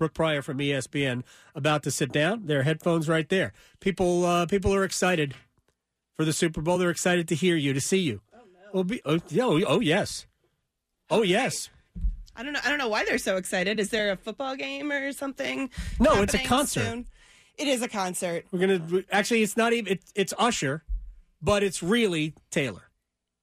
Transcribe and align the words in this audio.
Brooke 0.00 0.14
Pryor 0.14 0.40
from 0.40 0.56
ESPN 0.56 1.24
about 1.54 1.82
to 1.82 1.90
sit 1.90 2.10
down. 2.10 2.46
Their 2.46 2.62
headphones 2.62 3.06
right 3.06 3.28
there. 3.28 3.52
People, 3.80 4.24
uh, 4.24 4.46
people 4.46 4.74
are 4.74 4.82
excited 4.82 5.34
for 6.16 6.24
the 6.24 6.32
Super 6.32 6.62
Bowl. 6.62 6.78
They're 6.78 6.88
excited 6.88 7.28
to 7.28 7.34
hear 7.34 7.54
you, 7.54 7.74
to 7.74 7.82
see 7.82 7.98
you. 7.98 8.22
Oh 8.34 8.38
no! 8.38 8.70
Well, 8.72 8.84
be, 8.84 9.02
oh, 9.04 9.20
yeah, 9.28 9.44
oh, 9.44 9.62
oh 9.66 9.80
yes, 9.80 10.26
oh 11.10 11.22
yes. 11.22 11.68
I 12.34 12.42
don't 12.42 12.54
know. 12.54 12.60
I 12.64 12.70
don't 12.70 12.78
know 12.78 12.88
why 12.88 13.04
they're 13.04 13.18
so 13.18 13.36
excited. 13.36 13.78
Is 13.78 13.90
there 13.90 14.10
a 14.10 14.16
football 14.16 14.56
game 14.56 14.90
or 14.90 15.12
something? 15.12 15.68
No, 15.98 16.22
it's 16.22 16.32
a 16.32 16.38
concert. 16.38 16.80
soon? 16.80 17.06
It 17.58 17.68
is 17.68 17.82
a 17.82 17.88
concert. 17.88 18.46
We're 18.50 18.60
gonna 18.60 19.02
actually. 19.12 19.42
It's 19.42 19.58
not 19.58 19.74
even. 19.74 19.92
It's, 19.92 20.12
it's 20.14 20.34
Usher, 20.38 20.82
but 21.42 21.62
it's 21.62 21.82
really 21.82 22.32
Taylor. 22.50 22.84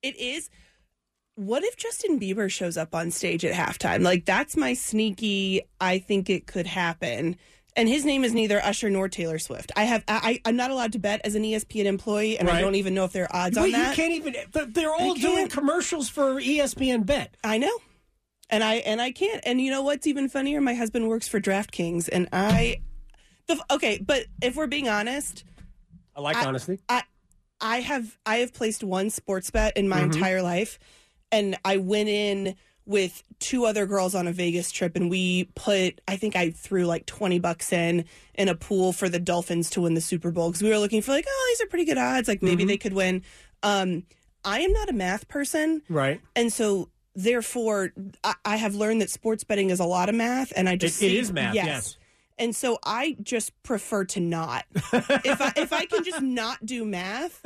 It 0.02 0.18
is. 0.18 0.50
What 1.38 1.64
if 1.64 1.78
Justin 1.78 2.20
Bieber 2.20 2.50
shows 2.50 2.78
up 2.78 2.96
on 2.96 3.12
stage 3.12 3.46
at 3.46 3.54
halftime? 3.54 4.02
Like 4.02 4.26
that's 4.26 4.58
my 4.58 4.74
sneaky. 4.74 5.62
I 5.80 6.00
think 6.00 6.32
it 6.32 6.48
could 6.48 6.66
happen. 6.66 7.38
And 7.76 7.88
his 7.88 8.06
name 8.06 8.24
is 8.24 8.34
neither 8.34 8.60
Usher 8.60 8.90
nor 8.90 9.08
Taylor 9.08 9.38
Swift. 9.38 9.72
I 9.76 9.84
have. 9.84 10.04
I, 10.08 10.42
I'm 10.46 10.56
not 10.56 10.72
allowed 10.72 10.94
to 10.94 11.00
bet 11.00 11.22
as 11.24 11.36
an 11.36 11.44
ESPN 11.44 11.86
employee, 11.86 12.40
and 12.40 12.50
I 12.50 12.60
don't 12.60 12.74
even 12.74 12.96
know 12.96 13.04
if 13.04 13.12
there 13.12 13.26
are 13.26 13.46
odds 13.46 13.56
Wait, 13.56 13.76
on 13.76 13.80
you 13.80 13.94
can't 13.94 14.14
even. 14.14 14.36
They're 14.74 14.92
all 14.92 15.16
I 15.16 15.20
doing 15.20 15.38
can't. 15.38 15.52
commercials 15.52 16.10
for 16.10 16.42
ESPN 16.42 17.06
Bet. 17.06 17.38
I 17.44 17.60
know. 17.60 17.78
And 18.50 18.64
I 18.64 18.76
and 18.78 19.00
I 19.00 19.12
can't. 19.12 19.44
And 19.46 19.62
you 19.62 19.70
know 19.70 19.84
what's 19.84 20.08
even 20.08 20.28
funnier? 20.28 20.60
My 20.60 20.74
husband 20.74 21.08
works 21.08 21.28
for 21.28 21.40
DraftKings, 21.40 22.10
and 22.12 22.28
I. 22.34 22.82
The, 23.46 23.64
okay, 23.70 24.00
but 24.04 24.26
if 24.42 24.56
we're 24.56 24.66
being 24.66 24.90
honest, 24.90 25.44
I 26.16 26.22
like 26.22 26.36
I- 26.36 26.46
honesty. 26.46 26.80
I 26.90 27.04
I 27.62 27.82
have 27.82 28.18
I 28.26 28.38
have 28.38 28.56
placed 28.56 28.84
one 28.84 29.12
sports 29.12 29.52
bet 29.52 29.78
in 29.78 29.88
my 29.88 29.98
mm-hmm. 29.98 30.14
entire 30.14 30.42
life, 30.42 30.80
and 31.32 31.58
I 31.66 31.78
went 31.78 32.10
in 32.10 32.56
with 32.86 33.22
two 33.40 33.66
other 33.66 33.86
girls 33.86 34.16
on 34.16 34.28
a 34.28 34.32
Vegas 34.32 34.72
trip, 34.72 34.96
and 34.96 35.10
we 35.10 35.46
put 35.56 36.00
I 36.08 36.16
think 36.18 36.36
I 36.36 36.52
threw 36.52 36.86
like 36.86 37.06
twenty 37.06 37.38
bucks 37.40 37.74
in 37.74 38.06
in 38.36 38.48
a 38.50 38.56
pool 38.56 38.94
for 38.94 39.10
the 39.10 39.20
Dolphins 39.20 39.70
to 39.72 39.82
win 39.82 39.94
the 39.94 40.02
Super 40.02 40.32
Bowl 40.32 40.50
because 40.50 40.62
we 40.64 40.70
were 40.70 40.80
looking 40.80 41.02
for 41.02 41.12
like 41.12 41.26
oh 41.28 41.46
these 41.50 41.62
are 41.66 41.70
pretty 41.70 41.86
good 41.86 41.98
odds 41.98 42.28
like 42.28 42.42
maybe 42.42 42.64
they 42.66 42.78
could 42.78 42.94
win. 42.94 43.24
Um, 43.64 44.04
I 44.46 44.62
am 44.62 44.72
not 44.72 44.88
a 44.90 44.94
math 44.94 45.28
person, 45.28 45.82
Right. 45.90 46.22
and 46.36 46.54
so 46.54 46.90
therefore 47.16 47.92
I, 48.24 48.36
I 48.46 48.56
have 48.56 48.76
learned 48.76 49.02
that 49.02 49.10
sports 49.10 49.44
betting 49.44 49.70
is 49.72 49.80
a 49.82 49.86
lot 49.86 50.08
of 50.10 50.16
math, 50.16 50.54
and 50.56 50.70
I 50.70 50.76
just 50.78 50.96
it 51.02 51.10
see- 51.10 51.18
is 51.18 51.34
math. 51.34 51.56
Yes. 51.56 51.98
and 52.40 52.56
so 52.56 52.78
I 52.86 53.18
just 53.22 53.52
prefer 53.64 54.06
to 54.06 54.20
not. 54.22 54.64
if 54.76 55.42
I 55.42 55.52
if 55.58 55.74
I 55.74 55.86
can 55.88 56.04
just 56.06 56.22
not 56.22 56.66
do 56.66 56.86
math, 56.86 57.42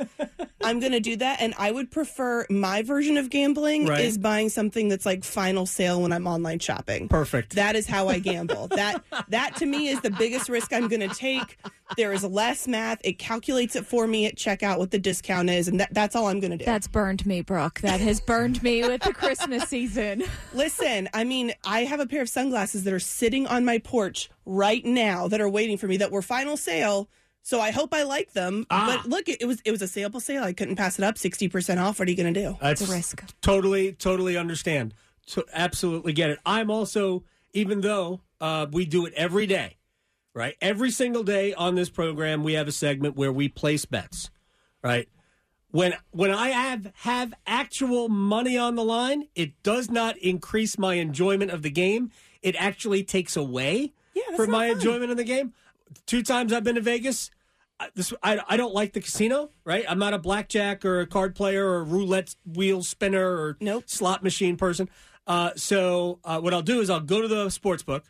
I'm 0.64 0.80
going 0.80 0.92
to 0.92 1.00
do 1.00 1.16
that 1.16 1.40
and 1.40 1.54
I 1.58 1.70
would 1.70 1.90
prefer 1.90 2.46
my 2.50 2.82
version 2.82 3.16
of 3.16 3.30
gambling 3.30 3.86
Right. 3.86 4.04
is 4.04 4.18
buying 4.18 4.48
something 4.48 4.88
that's 4.88 5.04
like 5.06 5.24
final 5.24 5.66
sale 5.66 6.02
when 6.02 6.12
I'm 6.12 6.26
online 6.26 6.58
shopping. 6.58 7.08
Perfect. 7.08 7.54
That 7.56 7.76
is 7.76 7.86
how 7.86 8.08
I 8.08 8.18
gamble. 8.30 8.68
that 8.68 9.02
that 9.28 9.56
to 9.56 9.66
me 9.66 9.88
is 9.88 10.00
the 10.00 10.10
biggest 10.10 10.48
risk 10.48 10.72
I'm 10.72 10.88
going 10.88 11.06
to 11.08 11.14
take. 11.14 11.58
There 11.96 12.12
is 12.12 12.24
less 12.24 12.66
math. 12.66 13.00
It 13.04 13.18
calculates 13.18 13.76
it 13.76 13.84
for 13.86 14.06
me 14.06 14.26
at 14.26 14.36
checkout 14.36 14.78
what 14.78 14.90
the 14.90 14.98
discount 14.98 15.50
is 15.50 15.68
and 15.68 15.80
that, 15.80 15.92
that's 15.92 16.16
all 16.16 16.26
I'm 16.28 16.40
going 16.40 16.52
to 16.52 16.56
do. 16.56 16.64
That's 16.64 16.86
burned 16.88 17.26
me, 17.26 17.42
Brooke. 17.42 17.80
That 17.80 18.00
has 18.00 18.20
burned 18.20 18.62
me 18.62 18.82
with 18.82 19.02
the 19.02 19.12
Christmas 19.12 19.64
season. 19.64 20.22
Listen, 20.54 21.08
I 21.12 21.24
mean, 21.24 21.52
I 21.64 21.84
have 21.84 22.00
a 22.00 22.06
pair 22.06 22.22
of 22.22 22.28
sunglasses 22.28 22.84
that 22.84 22.92
are 22.94 22.98
sitting 23.00 23.46
on 23.46 23.64
my 23.64 23.78
porch 23.78 24.30
right 24.46 24.84
now 24.84 25.28
that 25.28 25.40
are 25.40 25.48
waiting 25.48 25.76
for 25.76 25.86
me 25.86 25.96
that 25.98 26.10
were 26.10 26.22
final 26.22 26.56
sale. 26.56 27.08
So 27.42 27.60
I 27.60 27.70
hope 27.72 27.92
I 27.92 28.04
like 28.04 28.32
them. 28.32 28.66
Ah. 28.70 29.00
But 29.02 29.08
look, 29.10 29.28
it 29.28 29.44
was 29.46 29.60
it 29.64 29.70
was 29.72 29.82
a 29.82 29.88
sample 29.88 30.20
sale. 30.20 30.44
I 30.44 30.52
couldn't 30.52 30.76
pass 30.76 30.98
it 30.98 31.04
up. 31.04 31.18
Sixty 31.18 31.48
percent 31.48 31.80
off. 31.80 31.98
What 31.98 32.08
are 32.08 32.10
you 32.10 32.16
going 32.16 32.32
to 32.32 32.40
do? 32.40 32.56
That's 32.60 32.88
a 32.88 32.92
risk. 32.92 33.24
Totally, 33.40 33.92
totally 33.92 34.36
understand. 34.36 34.94
So 35.26 35.44
absolutely 35.52 36.12
get 36.12 36.30
it. 36.30 36.38
I'm 36.46 36.70
also, 36.70 37.24
even 37.52 37.80
though 37.80 38.20
uh, 38.40 38.66
we 38.70 38.84
do 38.86 39.06
it 39.06 39.12
every 39.14 39.46
day, 39.46 39.76
right? 40.34 40.54
Every 40.60 40.90
single 40.90 41.22
day 41.24 41.52
on 41.54 41.74
this 41.74 41.90
program, 41.90 42.42
we 42.44 42.52
have 42.54 42.68
a 42.68 42.72
segment 42.72 43.16
where 43.16 43.32
we 43.32 43.48
place 43.48 43.84
bets, 43.84 44.30
right? 44.82 45.08
When 45.70 45.94
when 46.10 46.30
I 46.30 46.50
have 46.50 46.92
have 46.96 47.34
actual 47.46 48.08
money 48.08 48.56
on 48.58 48.74
the 48.76 48.84
line, 48.84 49.28
it 49.34 49.60
does 49.62 49.90
not 49.90 50.16
increase 50.18 50.76
my 50.78 50.94
enjoyment 50.94 51.50
of 51.50 51.62
the 51.62 51.70
game. 51.70 52.10
It 52.42 52.54
actually 52.58 53.04
takes 53.04 53.36
away 53.36 53.94
Yeah, 54.14 54.22
that's 54.28 54.36
for 54.36 54.46
my 54.46 54.68
fun. 54.68 54.76
enjoyment 54.76 55.10
of 55.12 55.16
the 55.16 55.24
game. 55.24 55.54
Two 56.06 56.22
times 56.22 56.52
I've 56.52 56.64
been 56.64 56.74
to 56.76 56.80
Vegas. 56.80 57.30
I- 57.80 57.90
This 57.94 58.12
I, 58.22 58.40
I 58.48 58.56
don't 58.56 58.74
like 58.74 58.92
the 58.92 59.00
casino, 59.00 59.50
right? 59.64 59.84
I'm 59.88 59.98
not 59.98 60.14
a 60.14 60.18
blackjack 60.18 60.84
or 60.84 61.00
a 61.00 61.06
card 61.06 61.34
player 61.34 61.66
or 61.66 61.84
roulette 61.84 62.34
wheel 62.46 62.82
spinner 62.82 63.26
or 63.26 63.56
Nope. 63.60 63.84
slot 63.86 64.22
machine 64.22 64.56
person. 64.56 64.88
Uh, 65.26 65.50
so 65.56 66.18
uh, 66.24 66.40
what 66.40 66.52
I'll 66.54 66.62
do 66.62 66.80
is 66.80 66.90
I'll 66.90 67.00
go 67.00 67.20
to 67.22 67.28
the 67.28 67.48
sports 67.50 67.82
book. 67.82 68.04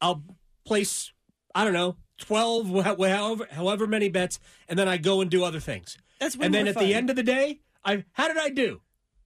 I'll 0.00 0.22
place 0.64 1.12
I 1.54 1.64
don't 1.64 1.72
know 1.72 1.96
twelve 2.18 2.68
however 2.84 3.46
however 3.50 3.86
many 3.86 4.08
bets, 4.08 4.38
and 4.68 4.78
then 4.78 4.88
I 4.88 4.96
go 4.96 5.20
and 5.20 5.30
do 5.30 5.44
other 5.44 5.60
things. 5.60 5.96
That's 6.20 6.36
and 6.36 6.52
then 6.54 6.66
at 6.68 6.76
the 6.78 6.94
end 6.94 7.10
of 7.10 7.16
the 7.16 7.22
day, 7.22 7.60
I 7.84 8.04
how 8.12 8.28
did 8.28 8.36
I 8.38 8.48
do? 8.50 8.80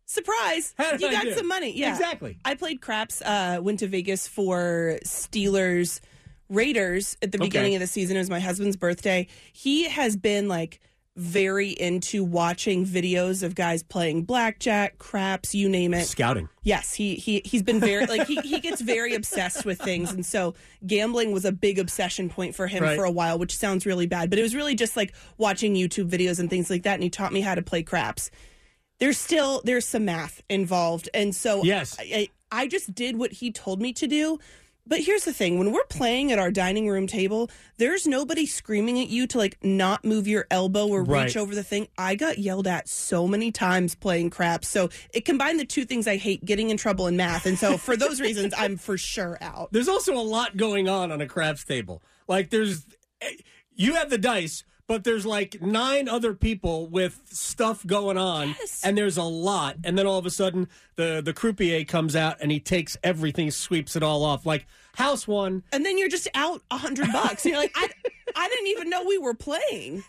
Surprise! 0.07 0.75
You 0.79 0.85
I 1.09 1.13
got 1.13 1.25
do? 1.25 1.35
some 1.35 1.47
money. 1.49 1.77
Yeah, 1.79 1.91
Exactly. 1.91 2.39
I 2.45 2.55
played 2.55 2.81
craps. 2.81 3.21
Uh, 3.21 3.59
went 3.61 3.81
to 3.81 3.87
Vegas 3.89 4.27
for 4.27 4.99
Steelers 5.05 6.01
Raiders 6.49 7.17
at 7.23 7.33
the 7.33 7.39
beginning 7.39 7.71
Okay. 7.71 7.77
of 7.77 7.81
the 7.81 7.87
season. 7.87 8.17
It 8.17 8.21
was 8.21 8.31
my 8.31 8.41
husband's 8.41 8.77
birthday. 8.77 9.27
He 9.53 9.89
has 9.89 10.17
been 10.17 10.49
like 10.49 10.81
very 11.17 11.71
into 11.71 12.23
watching 12.23 12.87
videos 12.87 13.43
of 13.43 13.57
guys 13.57 13.83
playing 13.83 14.23
blackjack, 14.23 14.99
craps, 14.99 15.53
you 15.53 15.69
name 15.69 15.93
it. 15.93 16.05
Scouting. 16.07 16.49
Yes, 16.63 16.95
he 16.95 17.17
he 17.17 17.43
he's 17.45 17.63
been 17.65 17.81
very 17.81 18.07
like 18.07 18.29
he 18.29 18.37
he 18.43 18.61
gets 18.61 18.81
very 18.81 19.15
obsessed 19.15 19.65
with 19.65 19.81
things, 19.81 20.13
and 20.13 20.25
so 20.25 20.55
gambling 20.87 21.33
was 21.33 21.45
a 21.45 21.51
big 21.51 21.81
obsession 21.81 22.29
point 22.29 22.55
for 22.55 22.69
him 22.69 22.85
Right. 22.85 22.97
for 22.97 23.03
a 23.05 23.11
while, 23.11 23.37
which 23.37 23.57
sounds 23.57 23.85
really 23.85 24.07
bad, 24.07 24.31
but 24.31 24.39
it 24.39 24.43
was 24.43 24.55
really 24.55 24.77
just 24.77 24.97
like 24.97 25.13
watching 25.39 25.75
YouTube 25.75 26.09
videos 26.09 26.39
and 26.39 26.49
things 26.49 26.71
like 26.71 26.85
that. 26.85 26.95
And 26.95 27.03
he 27.03 27.11
taught 27.11 27.33
me 27.33 27.41
how 27.41 27.57
to 27.57 27.63
play 27.63 27.83
craps. 27.83 28.31
There's 29.01 29.19
still 29.19 29.61
there's 29.65 29.87
some 29.87 30.05
math 30.05 30.41
involved, 30.49 31.09
and 31.15 31.35
so 31.35 31.65
Yes. 31.65 31.97
I, 31.99 32.29
I 32.53 32.61
I 32.63 32.67
just 32.69 32.95
did 32.95 33.19
what 33.19 33.33
he 33.33 33.51
told 33.51 33.83
me 33.83 33.93
to 33.95 34.07
do. 34.07 34.39
But 34.89 35.01
here's 35.01 35.25
the 35.25 35.33
thing: 35.33 35.59
when 35.59 35.71
we're 35.71 35.85
playing 35.85 36.33
at 36.33 36.39
our 36.39 36.51
dining 36.51 36.89
room 36.89 37.07
table, 37.07 37.51
there's 37.77 38.07
nobody 38.07 38.47
screaming 38.47 38.99
at 38.99 39.09
you 39.09 39.27
to 39.29 39.39
like 39.39 39.59
not 39.63 40.05
move 40.05 40.27
your 40.27 40.47
elbow 40.51 40.87
or 40.89 41.05
Right. 41.05 41.25
reach 41.27 41.37
over 41.37 41.55
the 41.55 41.63
thing. 41.63 41.89
I 41.99 42.15
got 42.15 42.39
yelled 42.39 42.67
at 42.67 42.89
so 42.89 43.29
many 43.29 43.53
times 43.53 43.95
playing 43.95 44.31
craps, 44.31 44.69
so 44.69 44.89
it 45.13 45.25
combined 45.27 45.61
the 45.61 45.67
two 45.67 45.85
things 45.85 46.09
I 46.09 46.17
hate: 46.17 46.45
getting 46.45 46.71
in 46.71 46.77
trouble 46.79 47.07
in 47.07 47.17
math. 47.17 47.45
And 47.45 47.59
so 47.59 47.77
for 47.77 47.97
those 47.97 48.21
reasons, 48.21 48.55
I'm 48.57 48.77
for 48.79 48.97
sure 48.97 49.37
out. 49.43 49.69
There's 49.73 49.89
also 49.89 50.15
a 50.15 50.25
lot 50.25 50.57
going 50.57 50.89
on 50.89 51.13
on 51.13 51.21
a 51.21 51.27
craps 51.27 51.65
table. 51.65 52.03
Like 52.27 52.51
there's 52.51 52.87
eh, 53.21 53.33
you 53.75 53.95
have 53.95 54.09
the 54.11 54.19
dice, 54.19 54.65
but 54.89 55.05
there's 55.05 55.25
like 55.27 55.63
nine 55.63 56.09
other 56.09 56.35
people 56.35 56.89
with 56.89 57.21
stuff 57.27 57.87
going 57.87 58.17
on, 58.19 58.49
Yes. 58.59 58.81
and 58.85 58.99
there's 58.99 59.17
a 59.19 59.23
lot. 59.23 59.77
And 59.85 59.97
then 59.97 60.07
all 60.07 60.19
of 60.19 60.27
a 60.27 60.31
sudden, 60.31 60.67
the 60.97 61.23
the 61.25 61.33
croupier 61.33 61.85
comes 61.87 62.17
out 62.17 62.39
and 62.41 62.51
he 62.51 62.59
takes 62.59 62.97
everything, 63.05 63.51
sweeps 63.53 63.95
it 63.95 64.03
all 64.03 64.25
off. 64.25 64.45
Like 64.47 64.67
house 64.97 65.29
one, 65.29 65.63
And 65.73 65.87
then 65.87 65.97
you're 65.99 66.09
just 66.09 66.27
out 66.35 66.63
a 66.73 66.77
hundred 66.79 67.13
bucks. 67.13 67.45
And 67.45 67.53
you're 67.53 67.61
like, 67.63 67.73
I, 67.77 67.89
I 68.35 68.49
didn't 68.49 68.67
even 68.69 68.91
know 68.91 69.05
we 69.05 69.19
were 69.19 69.35
playing. 69.35 70.03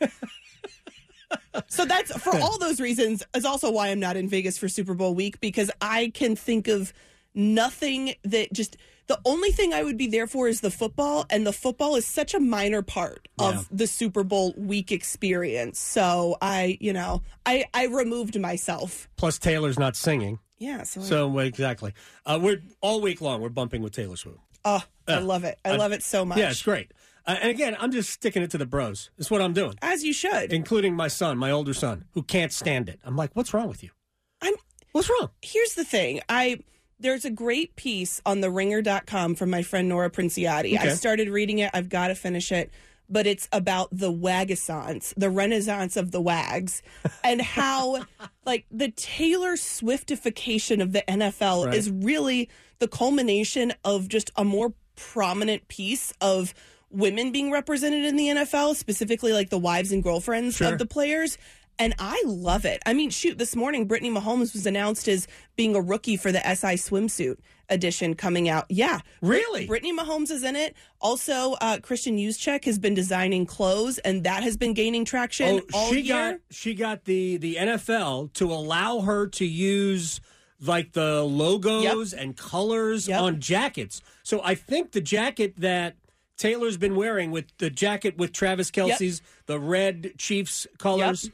So 1.67 1.85
that's 1.85 2.11
for 2.17 2.35
all 2.39 2.57
those 2.57 2.79
reasons 2.81 3.23
is 3.35 3.45
also 3.45 3.69
why 3.71 3.89
I'm 3.89 3.99
not 3.99 4.17
in 4.17 4.27
Vegas 4.27 4.57
for 4.57 4.67
Super 4.67 4.95
Bowl 4.95 5.13
week 5.13 5.39
because 5.39 5.69
I 5.79 6.11
can 6.15 6.35
think 6.35 6.67
of 6.67 6.91
nothing 7.35 8.15
that 8.23 8.51
just 8.51 8.77
the 9.09 9.19
only 9.25 9.51
thing 9.51 9.73
I 9.73 9.83
would 9.83 9.97
be 9.97 10.07
there 10.07 10.27
for 10.27 10.47
is 10.47 10.61
the 10.61 10.71
football 10.71 11.25
and 11.29 11.45
the 11.45 11.51
football 11.51 11.95
is 11.97 12.05
such 12.05 12.33
a 12.33 12.39
minor 12.39 12.81
part 12.81 13.27
Yeah. 13.39 13.49
of 13.49 13.67
the 13.69 13.87
Super 13.87 14.23
Bowl 14.23 14.53
week 14.55 14.91
experience. 14.93 15.79
So 15.79 16.37
I, 16.41 16.77
you 16.79 16.93
know, 16.93 17.21
I 17.45 17.65
I 17.73 17.87
removed 17.87 18.39
myself. 18.39 19.09
plus 19.17 19.37
Taylor's 19.37 19.77
not 19.77 19.97
singing. 19.97 20.39
Yeah, 20.57 20.83
so, 20.83 21.01
So 21.01 21.27
well, 21.27 21.45
exactly, 21.45 21.93
uh, 22.25 22.39
we're 22.41 22.61
all 22.81 23.01
week 23.01 23.19
long. 23.21 23.41
We're 23.41 23.49
bumping 23.49 23.81
with 23.81 23.93
Taylor 23.93 24.15
Swift. 24.15 24.39
oh, 24.65 24.83
I 25.07 25.19
love 25.19 25.43
it. 25.43 25.57
I 25.65 25.75
love 25.75 25.91
it 25.91 26.03
so 26.03 26.23
much. 26.25 26.37
Yeah, 26.37 26.49
it's 26.51 26.61
great. 26.63 26.91
Uh, 27.25 27.35
and 27.41 27.49
again, 27.49 27.75
I'm 27.79 27.91
just 27.91 28.09
sticking 28.09 28.41
it 28.43 28.51
to 28.51 28.57
the 28.57 28.65
bros. 28.65 29.09
It's 29.17 29.29
what 29.31 29.41
I'm 29.41 29.53
doing, 29.53 29.75
As 29.81 30.03
you 30.03 30.13
should. 30.13 30.51
including 30.53 30.95
my 30.95 31.07
son, 31.07 31.37
my 31.37 31.51
older 31.51 31.73
son, 31.73 32.05
who 32.13 32.23
can't 32.23 32.51
stand 32.51 32.89
it. 32.89 32.99
I'm 33.05 33.15
like, 33.15 33.31
what's 33.35 33.53
wrong 33.53 33.67
with 33.67 33.83
you? 33.83 33.89
I'm 34.41 34.53
What's 34.91 35.09
wrong? 35.09 35.29
here's 35.41 35.75
the 35.75 35.83
thing 35.85 36.21
i 36.29 36.59
there's 36.99 37.25
a 37.25 37.29
great 37.29 37.75
piece 37.75 38.21
on 38.25 38.41
the 38.41 38.49
ringer.com 38.51 39.35
from 39.35 39.49
my 39.49 39.61
friend 39.63 39.87
nora 39.89 40.09
princiotti. 40.09 40.77
I 40.77 40.89
started 40.89 41.29
reading 41.29 41.59
it. 41.59 41.71
I've 41.73 41.89
got 41.89 42.07
to 42.09 42.15
finish 42.15 42.51
it. 42.51 42.71
But 43.11 43.25
it's 43.25 43.49
about 43.51 43.89
the 43.91 44.11
wagasance 44.13 45.15
the 45.17 45.31
renaissance 45.31 45.97
of 45.97 46.11
the 46.11 46.21
wags 46.21 46.83
and 47.23 47.41
how 47.41 48.03
like 48.45 48.65
the 48.69 48.91
taylor 48.91 49.57
swiftification 50.03 50.79
of 50.81 50.91
the 50.91 51.03
nfl 51.07 51.65
Right. 51.65 51.73
is 51.73 51.89
really 51.89 52.49
the 52.77 52.87
culmination 52.87 53.73
of 53.83 54.07
just 54.09 54.29
a 54.35 54.45
more 54.45 54.73
prominent 54.95 55.67
piece 55.67 56.13
of 56.21 56.53
women 56.91 57.31
being 57.31 57.51
represented 57.51 58.05
in 58.05 58.15
the 58.15 58.27
nfl 58.27 58.75
specifically 58.75 59.33
like 59.33 59.49
the 59.49 59.57
wives 59.57 59.91
and 59.91 60.03
girlfriends 60.03 60.57
Sure. 60.57 60.73
of 60.73 60.77
the 60.77 60.85
players 60.85 61.37
And 61.79 61.95
I 61.97 62.21
love 62.25 62.65
it. 62.65 62.81
I 62.85 62.93
mean, 62.93 63.09
shoot, 63.09 63.37
this 63.37 63.55
morning, 63.55 63.85
Brittany 63.87 64.11
Mahomes 64.11 64.51
was 64.53 64.65
announced 64.65 65.07
as 65.07 65.27
being 65.55 65.75
a 65.75 65.81
rookie 65.81 66.17
for 66.17 66.29
the 66.31 66.39
SI 66.41 66.75
swimsuit 66.75 67.37
edition 67.69 68.15
coming 68.15 68.49
out. 68.49 68.65
Yeah. 68.69 68.99
Really? 69.21 69.65
Brittany 69.65 69.95
Mahomes 69.95 70.29
is 70.29 70.43
in 70.43 70.57
it. 70.57 70.75
Also, 70.99 71.53
uh, 71.61 71.77
Kristin 71.77 72.19
Juszczyk 72.21 72.65
has 72.65 72.77
been 72.79 72.93
designing 72.95 73.45
clothes, 73.45 73.97
and 73.99 74.25
that 74.25 74.43
has 74.43 74.57
been 74.57 74.73
gaining 74.73 75.05
traction 75.05 75.61
Oh, 75.73 75.77
all 75.77 75.89
she 75.93 76.01
year. 76.01 76.31
got 76.33 76.39
she 76.51 76.73
got 76.73 77.05
the 77.05 77.37
the 77.37 77.55
NFL 77.55 78.33
to 78.33 78.51
allow 78.51 78.99
her 79.01 79.27
to 79.27 79.45
use 79.45 80.19
like 80.59 80.91
the 80.91 81.23
logos 81.23 82.11
and 82.13 82.35
colors 82.35 83.07
Yep. 83.07 83.21
on 83.21 83.39
jackets. 83.39 84.01
So 84.23 84.41
I 84.43 84.55
think 84.55 84.91
the 84.91 84.99
jacket 85.01 85.53
that 85.57 85.95
Taylor's 86.37 86.75
been 86.77 86.95
wearing 86.95 87.31
with 87.31 87.45
the 87.59 87.69
jacket 87.69 88.17
with 88.17 88.33
Travis 88.33 88.69
Kelce's 88.71 89.21
the 89.45 89.59
red 89.59 90.11
Chiefs 90.17 90.67
colors. 90.77 91.29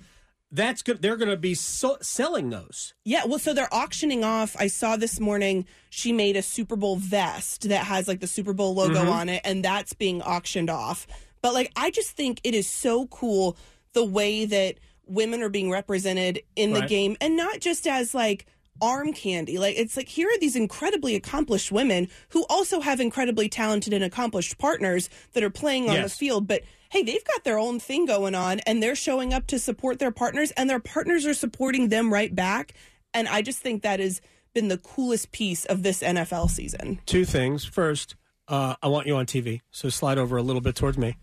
That's 0.55 0.81
good. 0.81 1.01
They're 1.01 1.17
going 1.17 1.29
to 1.31 1.37
be 1.37 1.53
so- 1.53 1.97
selling 2.01 2.49
those. 2.49 2.93
Yeah, 3.03 3.25
well, 3.25 3.39
so 3.39 3.53
they're 3.53 3.73
auctioning 3.73 4.23
off. 4.23 4.55
I 4.57 4.67
saw 4.67 4.95
this 4.95 5.19
morning 5.19 5.65
she 5.89 6.13
made 6.13 6.37
a 6.37 6.41
Super 6.41 6.75
Bowl 6.77 6.95
vest 6.95 7.67
that 7.69 7.83
has 7.85 8.07
like 8.07 8.21
the 8.21 8.27
Super 8.27 8.53
Bowl 8.53 8.73
logo 8.73 9.01
Mm-hmm. 9.01 9.09
on 9.09 9.29
it, 9.29 9.41
and 9.43 9.63
that's 9.65 9.93
being 9.93 10.21
auctioned 10.21 10.69
off. 10.69 11.07
But 11.41 11.53
like, 11.53 11.71
I 11.75 11.91
just 11.91 12.11
think 12.11 12.39
it 12.43 12.53
is 12.55 12.67
so 12.67 13.07
cool 13.07 13.57
the 13.93 14.05
way 14.05 14.45
that 14.45 14.75
women 15.07 15.41
are 15.43 15.49
being 15.49 15.69
represented 15.69 16.41
in 16.55 16.71
the 16.73 16.79
Right. 16.81 16.89
game, 16.89 17.17
and 17.19 17.35
not 17.35 17.59
just 17.59 17.85
as 17.85 18.15
like 18.15 18.45
arm 18.81 19.13
candy. 19.13 19.57
Like, 19.57 19.77
it's 19.77 19.95
like 19.95 20.07
here 20.09 20.27
are 20.29 20.37
these 20.39 20.55
incredibly 20.55 21.15
accomplished 21.15 21.71
women 21.71 22.07
who 22.29 22.45
also 22.49 22.79
have 22.81 22.99
incredibly 22.99 23.47
talented 23.49 23.93
and 23.93 24.03
accomplished 24.03 24.57
partners 24.57 25.09
that 25.33 25.43
are 25.43 25.49
playing 25.49 25.89
on 25.89 25.95
Yes. 25.95 26.11
the 26.13 26.17
field, 26.17 26.47
but 26.47 26.61
hey, 26.95 27.03
they've 27.03 27.25
got 27.25 27.43
their 27.43 27.59
own 27.59 27.77
thing 27.77 28.05
going 28.05 28.33
on 28.35 28.61
and 28.61 28.81
they're 28.81 28.95
showing 28.95 29.33
up 29.33 29.45
to 29.47 29.59
support 29.59 29.99
their 29.99 30.11
partners 30.11 30.51
and 30.51 30.69
their 30.69 30.79
partners 30.79 31.25
are 31.25 31.33
supporting 31.33 31.89
them 31.89 32.13
right 32.13 32.33
back. 32.33 32.73
And 33.13 33.27
I 33.27 33.41
just 33.41 33.59
think 33.59 33.83
that 33.83 33.99
has 33.99 34.21
been 34.53 34.69
the 34.69 34.77
coolest 34.77 35.33
piece 35.33 35.65
of 35.65 35.83
this 35.83 36.01
NFL 36.01 36.49
season. 36.49 36.99
Two 37.05 37.25
things. 37.25 37.65
First, 37.65 38.15
uh, 38.47 38.75
I 38.81 38.87
want 38.87 39.07
you 39.07 39.15
on 39.17 39.25
TV, 39.25 39.59
so 39.71 39.89
slide 39.89 40.17
over 40.17 40.37
a 40.37 40.41
little 40.41 40.61
bit 40.61 40.75
towards 40.75 40.97
me. 40.97 41.17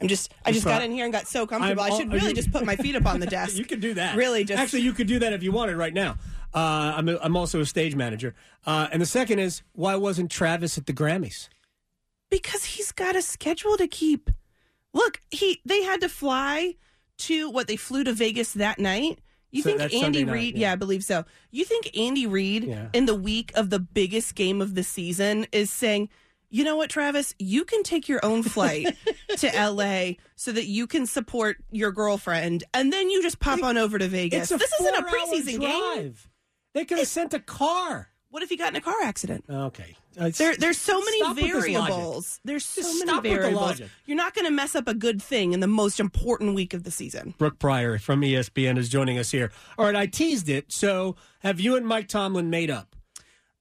I'm 0.00 0.06
just, 0.06 0.32
I 0.44 0.52
just 0.52 0.64
got 0.64 0.82
in 0.82 0.92
here 0.92 1.02
and 1.02 1.12
got 1.12 1.26
so 1.26 1.44
comfortable. 1.48 1.82
I'm 1.82 1.92
I 1.92 1.96
should 1.96 2.12
really 2.12 2.28
you- 2.28 2.34
just 2.34 2.52
put 2.52 2.64
my 2.64 2.76
feet 2.76 2.94
up 2.94 3.04
on 3.06 3.18
the 3.18 3.26
desk. 3.38 3.56
You 3.56 3.64
could 3.64 3.80
do 3.80 3.94
that. 3.94 4.16
Really, 4.16 4.44
just 4.44 4.60
actually, 4.62 4.82
you 4.82 4.92
could 4.92 5.08
do 5.08 5.18
that 5.18 5.32
if 5.32 5.42
you 5.42 5.50
wanted 5.50 5.76
right 5.76 5.92
now. 5.92 6.16
Uh, 6.54 6.92
I'm 6.96 7.08
a, 7.08 7.18
I'm 7.20 7.36
also 7.36 7.60
a 7.60 7.66
stage 7.66 7.96
manager, 7.96 8.36
uh, 8.64 8.86
and 8.92 9.02
the 9.02 9.06
second 9.06 9.40
is 9.40 9.62
why 9.72 9.96
wasn't 9.96 10.30
Travis 10.30 10.78
at 10.78 10.86
the 10.86 10.92
Grammys? 10.92 11.48
because 12.30 12.64
he's 12.64 12.92
got 12.92 13.16
a 13.16 13.22
schedule 13.22 13.76
to 13.76 13.88
keep. 13.88 14.30
Look, 14.98 15.20
he 15.30 15.60
they 15.64 15.82
had 15.82 16.00
to 16.02 16.08
fly 16.08 16.74
to 17.18 17.50
what 17.50 17.66
they 17.68 17.76
flew 17.76 18.04
to 18.04 18.12
Vegas 18.12 18.52
that 18.54 18.78
night. 18.78 19.20
You 19.50 19.62
So 19.62 19.76
think 19.78 19.94
Andy 19.94 20.24
Reid? 20.24 20.54
yeah. 20.56 20.68
Yeah. 20.68 20.72
I 20.72 20.76
believe 20.76 21.02
so. 21.04 21.24
You 21.50 21.64
think 21.64 21.96
Andy 21.96 22.26
Reid 22.26 22.64
Yeah. 22.64 22.88
in 22.92 23.06
the 23.06 23.14
week 23.14 23.50
of 23.54 23.70
the 23.70 23.78
biggest 23.78 24.34
game 24.34 24.60
of 24.60 24.74
the 24.74 24.82
season 24.82 25.46
is 25.52 25.70
saying, 25.70 26.10
"You 26.50 26.64
know 26.64 26.76
what, 26.76 26.90
Travis? 26.90 27.34
You 27.38 27.64
can 27.64 27.82
take 27.82 28.08
your 28.08 28.20
own 28.24 28.42
flight 28.42 28.94
to 29.38 29.46
LA 29.56 30.16
so 30.36 30.52
that 30.52 30.66
you 30.66 30.86
can 30.86 31.06
support 31.06 31.56
your 31.70 31.92
girlfriend, 31.92 32.64
and 32.74 32.92
then 32.92 33.08
you 33.08 33.22
just 33.22 33.38
pop 33.40 33.62
on 33.62 33.78
over 33.78 33.98
to 33.98 34.06
Vegas. 34.08 34.48
This 34.50 34.72
isn't 34.80 34.96
a 34.96 35.02
preseason 35.04 35.60
game. 35.60 36.14
They 36.74 36.84
could 36.84 36.98
have 36.98 37.08
sent 37.08 37.32
a 37.34 37.40
car. 37.40 38.10
What 38.30 38.42
if 38.42 38.48
he 38.50 38.56
got 38.56 38.68
in 38.70 38.76
a 38.76 38.80
car 38.80 38.94
accident?" 39.02 39.44
Okay, 39.48 39.96
Uh, 40.18 40.30
There, 40.30 40.54
there's 40.56 40.78
so 40.78 41.00
many 41.00 41.18
stop 41.20 41.36
with 41.36 41.44
this 41.44 41.54
logic. 41.54 41.72
variables. 41.74 42.40
There's 42.44 42.64
so 42.64 42.82
Just 42.82 42.94
many 42.98 43.10
stop 43.10 43.22
with 43.22 43.32
the 43.32 43.38
variables. 43.38 43.62
logic. 43.62 43.88
You're 44.06 44.16
not 44.16 44.34
going 44.34 44.44
to 44.46 44.50
mess 44.50 44.74
up 44.74 44.86
a 44.88 44.94
good 44.94 45.22
thing 45.22 45.52
in 45.52 45.60
the 45.60 45.66
most 45.66 45.98
important 46.00 46.54
week 46.54 46.74
of 46.74 46.82
the 46.84 46.90
season. 46.90 47.34
Brooke 47.38 47.58
Pryor 47.58 47.98
from 47.98 48.20
ESPN 48.22 48.76
is 48.78 48.88
joining 48.88 49.16
us 49.18 49.30
here. 49.30 49.50
All 49.78 49.84
right, 49.86 49.96
I 49.96 50.06
teased 50.06 50.48
it. 50.48 50.72
So, 50.72 51.16
have 51.40 51.58
you 51.60 51.76
and 51.76 51.86
Mike 51.86 52.08
Tomlin 52.08 52.50
made 52.50 52.70
up? 52.70 52.94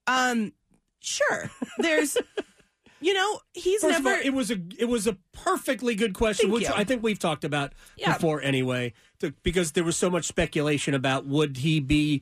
Um, 0.08 0.54
sure. 1.00 1.50
There's, 1.78 2.18
you 3.02 3.14
know, 3.14 3.40
he's 3.54 3.82
First 3.82 3.92
never. 4.04 4.16
of 4.16 4.20
all, 4.20 4.26
it 4.26 4.34
was 4.34 4.52
a 4.52 4.58
it 4.80 4.86
was 4.86 5.06
a 5.08 5.18
perfectly 5.32 5.96
good 5.96 6.14
question, 6.14 6.48
Thank 6.48 6.54
which 6.54 6.70
you. 6.70 6.74
I 6.76 6.84
think 6.84 7.04
we've 7.04 7.20
talked 7.20 7.44
about 7.44 7.74
Yeah. 7.98 8.14
before 8.14 8.42
anyway, 8.42 8.94
to, 9.20 9.34
because 9.44 9.74
there 9.74 9.84
was 9.84 9.96
so 9.98 10.10
much 10.10 10.26
speculation 10.26 10.94
about 10.94 11.26
would 11.26 11.58
he 11.58 11.80
be, 11.80 12.22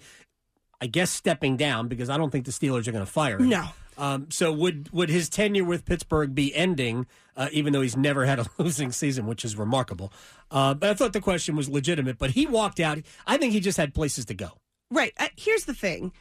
I 0.82 0.88
guess, 0.88 1.12
stepping 1.12 1.58
down 1.58 1.88
because 1.88 2.10
I 2.10 2.18
don't 2.18 2.32
think 2.32 2.46
the 2.46 2.52
Steelers 2.52 2.88
are 2.88 2.92
going 2.92 3.06
to 3.06 3.12
fire 3.12 3.38
him. 3.38 3.50
No. 3.50 3.68
Um, 3.98 4.28
so 4.30 4.52
would 4.52 4.92
would 4.92 5.10
his 5.10 5.30
tenure 5.30 5.64
with 5.64 5.86
Pittsburgh 5.86 6.36
be 6.36 6.54
ending, 6.54 7.08
uh, 7.38 7.48
even 7.52 7.72
though 7.74 7.82
he's 7.82 7.96
never 7.96 8.26
had 8.26 8.40
a 8.40 8.46
losing 8.58 8.92
season, 8.92 9.26
which 9.26 9.46
is 9.46 9.56
remarkable? 9.56 10.12
Uh, 10.52 10.74
but 10.74 10.90
I 10.90 10.94
thought 10.94 11.14
the 11.14 11.22
question 11.22 11.56
was 11.56 11.70
legitimate. 11.70 12.18
But 12.18 12.32
he 12.32 12.46
walked 12.46 12.80
out. 12.80 13.00
I 13.26 13.38
think 13.38 13.54
he 13.54 13.60
just 13.60 13.78
had 13.78 13.94
places 13.94 14.26
to 14.26 14.34
go. 14.34 14.50
Right. 14.92 15.14
Uh, 15.18 15.30
here's 15.38 15.66
the 15.66 15.74
thing. 15.74 16.12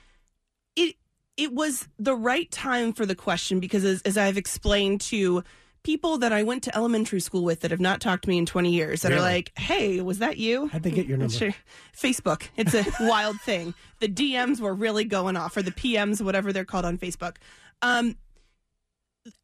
It 0.76 0.96
it 1.36 1.52
was 1.52 1.88
the 1.98 2.14
right 2.14 2.50
time 2.50 2.92
for 2.92 3.04
the 3.06 3.16
question 3.16 3.58
because 3.58 3.84
as, 3.84 4.02
as 4.02 4.16
I've 4.16 4.38
explained 4.38 5.00
to 5.02 5.42
people 5.84 6.18
that 6.18 6.32
I 6.32 6.42
went 6.42 6.64
to 6.64 6.76
elementary 6.76 7.20
school 7.20 7.44
with 7.44 7.60
that 7.60 7.70
have 7.70 7.78
not 7.80 8.00
talked 8.00 8.24
to 8.24 8.28
me 8.30 8.38
in 8.38 8.46
20 8.46 8.72
years 8.72 9.02
that 9.02 9.12
are 9.12 9.20
like, 9.20 9.52
"Hey, 9.56 10.00
was 10.00 10.18
that 10.18 10.36
you?" 10.38 10.66
How'd 10.68 10.82
they 10.82 10.90
get 10.90 11.06
your 11.06 11.18
number? 11.18 11.32
Sure. 11.32 11.54
Facebook. 11.96 12.48
It's 12.56 12.74
a 12.74 12.84
wild 13.00 13.40
thing. 13.42 13.74
The 14.00 14.08
DMs 14.08 14.60
were 14.60 14.74
really 14.74 15.04
going 15.04 15.36
off 15.36 15.56
or 15.56 15.62
the 15.62 15.70
PMs 15.70 16.20
whatever 16.20 16.52
they're 16.52 16.64
called 16.64 16.84
on 16.84 16.98
Facebook. 16.98 17.36
Um 17.82 18.16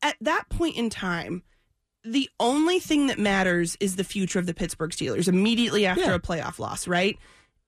at 0.02 0.16
that 0.20 0.48
point 0.50 0.76
in 0.76 0.90
time, 0.90 1.42
the 2.04 2.28
only 2.38 2.80
thing 2.80 3.06
that 3.06 3.18
matters 3.18 3.76
is 3.80 3.96
the 3.96 4.04
future 4.04 4.38
of 4.38 4.46
the 4.46 4.54
Pittsburgh 4.54 4.90
Steelers 4.90 5.28
immediately 5.28 5.86
after 5.86 6.02
Yeah. 6.02 6.14
a 6.14 6.18
playoff 6.18 6.58
loss, 6.58 6.86
right? 6.88 7.18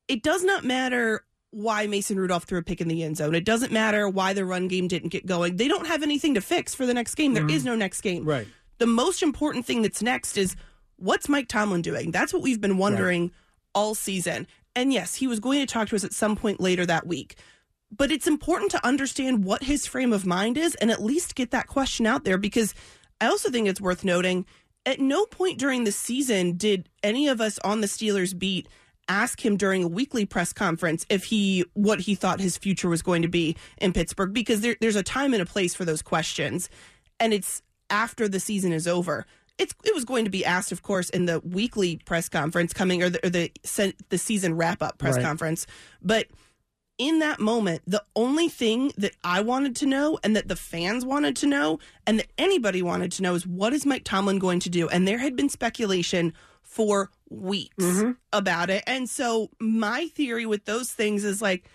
It 0.08 0.22
does 0.22 0.42
not 0.44 0.64
matter 0.64 1.24
why 1.50 1.86
Mason 1.86 2.18
Rudolph 2.18 2.44
threw 2.44 2.58
a 2.58 2.62
pick 2.62 2.80
in 2.80 2.88
the 2.88 3.02
end 3.02 3.18
zone. 3.18 3.34
It 3.34 3.44
doesn't 3.44 3.72
matter 3.72 4.08
why 4.08 4.32
the 4.32 4.44
run 4.44 4.68
game 4.68 4.88
didn't 4.88 5.10
get 5.10 5.26
going. 5.26 5.56
They 5.56 5.68
don't 5.68 5.86
have 5.86 6.02
anything 6.02 6.34
to 6.34 6.40
fix 6.40 6.74
for 6.74 6.86
the 6.86 6.94
next 6.94 7.14
game. 7.14 7.34
There 7.34 7.48
is 7.48 7.64
no 7.64 7.74
next 7.76 8.00
game. 8.00 8.24
Right. 8.24 8.48
The 8.82 8.86
most 8.88 9.22
important 9.22 9.64
thing 9.64 9.82
that's 9.82 10.02
next 10.02 10.36
is 10.36 10.56
what's 10.96 11.28
Mike 11.28 11.46
Tomlin 11.46 11.82
doing? 11.82 12.10
That's 12.10 12.34
what 12.34 12.42
we've 12.42 12.60
been 12.60 12.78
wondering 12.78 13.30
all 13.76 13.94
season. 13.94 14.48
And 14.74 14.92
yes, 14.92 15.14
he 15.14 15.28
was 15.28 15.38
going 15.38 15.60
to 15.60 15.72
talk 15.72 15.86
to 15.90 15.94
us 15.94 16.02
at 16.02 16.12
some 16.12 16.34
point 16.34 16.58
later 16.60 16.84
that 16.86 17.06
week. 17.06 17.36
But 17.96 18.10
it's 18.10 18.26
important 18.26 18.72
to 18.72 18.84
understand 18.84 19.44
what 19.44 19.62
his 19.62 19.86
frame 19.86 20.12
of 20.12 20.26
mind 20.26 20.58
is 20.58 20.74
and 20.74 20.90
at 20.90 21.00
least 21.00 21.36
get 21.36 21.52
that 21.52 21.68
question 21.68 22.08
out 22.08 22.24
there 22.24 22.38
because 22.38 22.74
I 23.20 23.28
also 23.28 23.52
think 23.52 23.68
it's 23.68 23.80
worth 23.80 24.02
noting 24.02 24.46
at 24.84 24.98
no 24.98 25.26
point 25.26 25.60
during 25.60 25.84
the 25.84 25.92
season 25.92 26.56
did 26.56 26.88
any 27.04 27.28
of 27.28 27.40
us 27.40 27.60
on 27.60 27.82
the 27.82 27.86
Steelers 27.86 28.36
beat 28.36 28.68
ask 29.08 29.46
him 29.46 29.56
during 29.56 29.84
a 29.84 29.88
weekly 29.88 30.26
press 30.26 30.52
conference 30.52 31.06
if 31.08 31.22
he 31.22 31.64
what 31.74 32.00
he 32.00 32.16
thought 32.16 32.40
his 32.40 32.58
future 32.58 32.88
was 32.88 33.00
going 33.00 33.22
to 33.22 33.28
be 33.28 33.56
in 33.78 33.92
Pittsburgh 33.92 34.32
because 34.32 34.60
there, 34.60 34.74
there's 34.80 34.96
a 34.96 35.04
time 35.04 35.34
and 35.34 35.42
a 35.42 35.46
place 35.46 35.72
for 35.72 35.84
those 35.84 36.02
questions 36.02 36.68
and 37.20 37.32
it's 37.32 37.62
after 37.92 38.26
the 38.28 38.40
season 38.40 38.72
is 38.72 38.88
over 38.88 39.26
it's 39.58 39.74
it 39.84 39.94
was 39.94 40.04
going 40.04 40.24
to 40.24 40.30
be 40.30 40.44
asked 40.44 40.72
of 40.72 40.82
course 40.82 41.10
in 41.10 41.26
the 41.26 41.38
weekly 41.40 41.98
press 42.04 42.28
conference 42.28 42.72
coming 42.72 43.02
or 43.02 43.10
the 43.10 43.24
or 43.24 43.30
the, 43.30 43.50
the 44.08 44.18
season 44.18 44.56
wrap 44.56 44.82
up 44.82 44.98
press 44.98 45.16
Right. 45.16 45.24
conference 45.24 45.66
but 46.00 46.26
in 46.98 47.18
that 47.20 47.40
moment, 47.40 47.82
the 47.86 48.04
only 48.14 48.48
thing 48.48 48.92
that 48.98 49.16
I 49.24 49.40
wanted 49.40 49.74
to 49.76 49.86
know 49.86 50.18
and 50.22 50.36
that 50.36 50.48
the 50.48 50.56
fans 50.56 51.04
wanted 51.04 51.34
to 51.36 51.46
know 51.46 51.80
and 52.06 52.18
that 52.18 52.28
anybody 52.38 52.82
wanted 52.82 53.10
to 53.12 53.22
know 53.22 53.34
is 53.34 53.46
what 53.46 53.72
is 53.72 53.86
Mike 53.86 54.04
Tomlin 54.04 54.38
going 54.38 54.60
to 54.60 54.70
do? 54.70 54.88
And 54.88 55.08
there 55.08 55.18
had 55.18 55.34
been 55.34 55.48
speculation 55.48 56.32
for 56.60 57.10
weeks 57.28 57.84
mm-hmm. 57.84 58.12
about 58.32 58.70
it. 58.70 58.84
And 58.86 59.08
so 59.08 59.50
my 59.58 60.08
theory 60.08 60.46
with 60.46 60.64
those 60.64 60.92
things 60.92 61.24
is 61.24 61.42
like, 61.42 61.68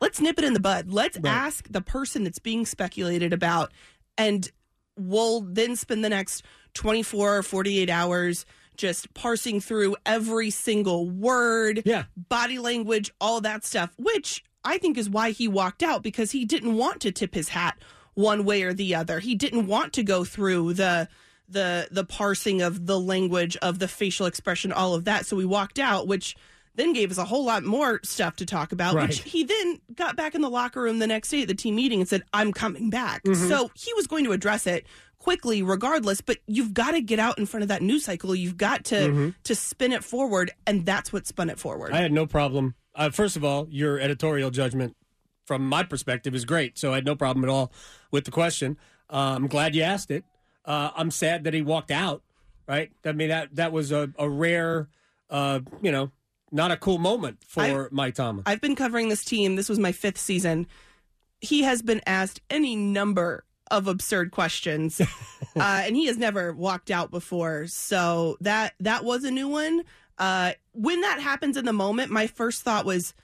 let's 0.00 0.20
nip 0.20 0.38
it 0.38 0.44
in 0.44 0.54
the 0.54 0.60
bud. 0.60 0.90
Let's 0.90 1.18
ask 1.24 1.68
the 1.70 1.82
person 1.82 2.24
that's 2.24 2.38
being 2.38 2.66
speculated 2.66 3.32
about 3.32 3.72
and 4.16 4.50
we'll 4.98 5.40
then 5.42 5.76
spend 5.76 6.04
the 6.04 6.08
next 6.08 6.42
24 6.74 7.38
or 7.38 7.42
48 7.42 7.88
hours 7.90 8.44
just 8.76 9.12
parsing 9.14 9.60
through 9.60 9.96
every 10.06 10.50
single 10.50 11.08
word, 11.10 11.82
Yeah. 11.84 12.04
body 12.16 12.58
language, 12.58 13.12
all 13.20 13.40
that 13.40 13.64
stuff, 13.64 13.90
which 13.98 14.44
I 14.64 14.78
think 14.78 14.96
is 14.96 15.10
why 15.10 15.30
he 15.30 15.48
walked 15.48 15.82
out 15.82 16.02
because 16.02 16.30
he 16.32 16.44
didn't 16.44 16.74
want 16.76 17.00
to 17.00 17.10
tip 17.12 17.34
his 17.34 17.48
hat 17.50 17.76
one 18.14 18.44
way 18.44 18.62
or 18.62 18.72
the 18.74 18.94
other. 18.94 19.18
He 19.20 19.34
didn't 19.34 19.66
want 19.66 19.92
to 19.94 20.02
go 20.02 20.24
through 20.24 20.74
the 20.74 21.08
the 21.48 21.88
the 21.90 22.04
parsing 22.04 22.60
of 22.60 22.84
the 22.86 23.00
language 23.00 23.56
of 23.58 23.78
the 23.78 23.88
facial 23.88 24.26
expression 24.26 24.70
all 24.70 24.94
of 24.94 25.04
that. 25.06 25.24
So 25.26 25.38
he 25.38 25.46
walked 25.46 25.78
out, 25.78 26.06
which 26.06 26.36
then 26.78 26.92
gave 26.92 27.10
us 27.10 27.18
a 27.18 27.24
whole 27.24 27.44
lot 27.44 27.62
more 27.64 28.00
stuff 28.04 28.36
to 28.36 28.46
talk 28.46 28.72
about, 28.72 28.94
Right. 28.94 29.08
which 29.08 29.20
he 29.22 29.44
then 29.44 29.80
got 29.94 30.16
back 30.16 30.34
in 30.34 30.40
the 30.40 30.48
locker 30.50 30.80
room 30.82 30.98
the 30.98 31.06
next 31.06 31.28
day 31.30 31.42
at 31.42 31.48
the 31.48 31.54
team 31.54 31.74
meeting 31.76 32.00
and 32.00 32.08
said, 32.08 32.22
I'm 32.32 32.52
coming 32.52 32.88
back. 32.90 33.22
So 33.34 33.70
he 33.74 33.92
was 33.94 34.06
going 34.06 34.24
to 34.24 34.32
address 34.32 34.66
it 34.66 34.86
quickly 35.18 35.62
regardless, 35.62 36.20
but 36.20 36.38
you've 36.46 36.72
got 36.72 36.92
to 36.92 37.00
get 37.00 37.18
out 37.18 37.38
in 37.38 37.44
front 37.46 37.62
of 37.62 37.68
that 37.68 37.82
news 37.82 38.04
cycle. 38.04 38.34
You've 38.34 38.56
got 38.56 38.84
to 38.86 39.34
to 39.44 39.54
spin 39.54 39.92
it 39.92 40.04
forward, 40.04 40.50
and 40.66 40.86
that's 40.86 41.12
what 41.12 41.26
spun 41.26 41.50
it 41.50 41.58
forward. 41.58 41.92
I 41.92 41.98
had 41.98 42.12
no 42.12 42.24
problem. 42.26 42.74
Uh, 42.94 43.10
first 43.10 43.36
of 43.36 43.44
all, 43.44 43.66
your 43.70 43.98
editorial 44.00 44.50
judgment, 44.50 44.96
from 45.44 45.68
my 45.68 45.82
perspective, 45.82 46.34
is 46.34 46.44
great. 46.44 46.78
So 46.78 46.92
I 46.92 46.96
had 46.96 47.04
no 47.04 47.16
problem 47.16 47.44
at 47.44 47.50
all 47.50 47.72
with 48.10 48.24
the 48.24 48.30
question. 48.30 48.76
Uh, 49.10 49.34
I'm 49.36 49.46
glad 49.48 49.74
you 49.74 49.82
asked 49.82 50.10
it. 50.10 50.24
Uh, 50.64 50.90
I'm 50.96 51.10
sad 51.10 51.44
that 51.44 51.54
he 51.54 51.62
walked 51.62 51.90
out. 51.90 52.22
Right. 52.68 52.92
I 53.04 53.12
mean 53.12 53.28
that 53.30 53.54
that 53.56 53.72
was 53.72 53.90
a, 53.92 54.12
a 54.18 54.28
rare, 54.28 54.88
uh, 55.30 55.60
you 55.80 55.90
know, 55.90 56.10
not 56.50 56.70
a 56.70 56.76
cool 56.76 56.98
moment 56.98 57.38
for 57.46 57.62
I- 57.62 57.88
Mike 57.90 58.14
Tomlin. 58.14 58.42
I've 58.46 58.60
been 58.60 58.76
covering 58.76 59.08
this 59.08 59.24
team. 59.24 59.56
This 59.56 59.68
was 59.68 59.78
my 59.78 59.92
fifth 59.92 60.18
season. 60.18 60.66
He 61.40 61.62
has 61.62 61.82
been 61.82 62.00
asked 62.06 62.40
any 62.50 62.74
number 62.74 63.44
of 63.70 63.86
absurd 63.86 64.30
questions, 64.30 65.00
uh, 65.56 65.82
and 65.84 65.94
he 65.94 66.06
has 66.06 66.16
never 66.16 66.52
walked 66.52 66.90
out 66.90 67.10
before. 67.10 67.66
So 67.66 68.36
that 68.40 68.74
that 68.80 69.04
was 69.04 69.24
a 69.24 69.30
new 69.30 69.48
one. 69.48 69.84
Uh, 70.18 70.52
when 70.72 71.00
that 71.02 71.20
happens 71.20 71.56
in 71.56 71.64
the 71.64 71.72
moment, 71.72 72.10
my 72.10 72.26
first 72.26 72.62
thought 72.62 72.84
was, 72.86 73.14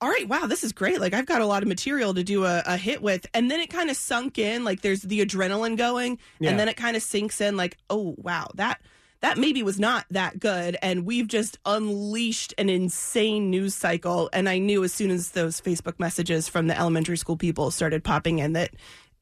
"All 0.00 0.10
right, 0.10 0.28
wow, 0.28 0.46
this 0.46 0.62
is 0.64 0.72
great! 0.72 1.00
Like 1.00 1.14
I've 1.14 1.24
got 1.26 1.40
a 1.40 1.46
lot 1.46 1.62
of 1.62 1.68
material 1.68 2.12
to 2.12 2.22
do 2.24 2.44
a, 2.44 2.62
a 2.66 2.76
hit 2.76 3.00
with." 3.00 3.24
And 3.32 3.50
then 3.50 3.60
it 3.60 3.70
kind 3.70 3.88
of 3.88 3.96
sunk 3.96 4.36
in, 4.36 4.64
like 4.64 4.82
there's 4.82 5.00
the 5.02 5.24
adrenaline 5.24 5.76
going, 5.78 6.18
Yeah. 6.40 6.50
and 6.50 6.58
then 6.60 6.68
it 6.68 6.76
kind 6.76 6.96
of 6.96 7.02
sinks 7.02 7.40
in, 7.40 7.56
like, 7.56 7.78
"Oh 7.88 8.14
wow, 8.18 8.48
that." 8.56 8.82
That 9.24 9.38
maybe 9.38 9.62
was 9.62 9.80
not 9.80 10.04
that 10.10 10.38
good 10.38 10.76
and 10.82 11.06
we've 11.06 11.28
just 11.28 11.58
unleashed 11.64 12.52
an 12.58 12.68
insane 12.68 13.48
news 13.48 13.74
cycle 13.74 14.28
and 14.34 14.50
i 14.50 14.58
knew 14.58 14.84
as 14.84 14.92
soon 14.92 15.10
as 15.10 15.30
those 15.30 15.62
facebook 15.62 15.98
messages 15.98 16.46
from 16.46 16.66
the 16.66 16.78
elementary 16.78 17.16
school 17.16 17.38
people 17.38 17.70
started 17.70 18.04
popping 18.04 18.38
in 18.38 18.52
that 18.52 18.68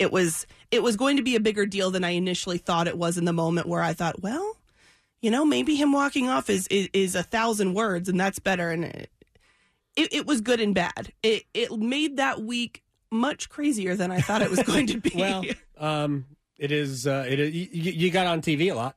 it 0.00 0.10
was 0.10 0.44
it 0.72 0.82
was 0.82 0.96
going 0.96 1.16
to 1.18 1.22
be 1.22 1.36
a 1.36 1.40
bigger 1.40 1.66
deal 1.66 1.92
than 1.92 2.02
i 2.02 2.10
initially 2.10 2.58
thought 2.58 2.88
it 2.88 2.98
was 2.98 3.16
in 3.16 3.26
the 3.26 3.32
moment 3.32 3.68
where 3.68 3.80
i 3.80 3.92
thought 3.92 4.20
well 4.20 4.56
you 5.20 5.30
know 5.30 5.44
maybe 5.44 5.76
him 5.76 5.92
walking 5.92 6.28
off 6.28 6.50
is 6.50 6.66
is, 6.66 6.88
is 6.92 7.14
a 7.14 7.22
thousand 7.22 7.72
words 7.72 8.08
and 8.08 8.18
that's 8.18 8.40
better 8.40 8.72
and 8.72 8.84
it, 8.84 9.10
it, 9.94 10.12
it 10.12 10.26
was 10.26 10.40
good 10.40 10.60
and 10.60 10.74
bad 10.74 11.12
it 11.22 11.44
it 11.54 11.70
made 11.70 12.16
that 12.16 12.42
week 12.42 12.82
much 13.12 13.48
crazier 13.48 13.94
than 13.94 14.10
i 14.10 14.20
thought 14.20 14.42
it 14.42 14.50
was 14.50 14.62
going 14.64 14.88
to 14.88 14.98
be 14.98 15.12
well, 15.14 15.44
um, 15.78 16.24
it 16.58 16.70
is. 16.70 17.08
Uh, 17.08 17.26
it 17.28 17.40
is. 17.40 17.52
You, 17.52 17.92
you 17.92 18.10
got 18.12 18.28
on 18.28 18.40
TV 18.40 18.70
a 18.70 18.74
lot. 18.74 18.94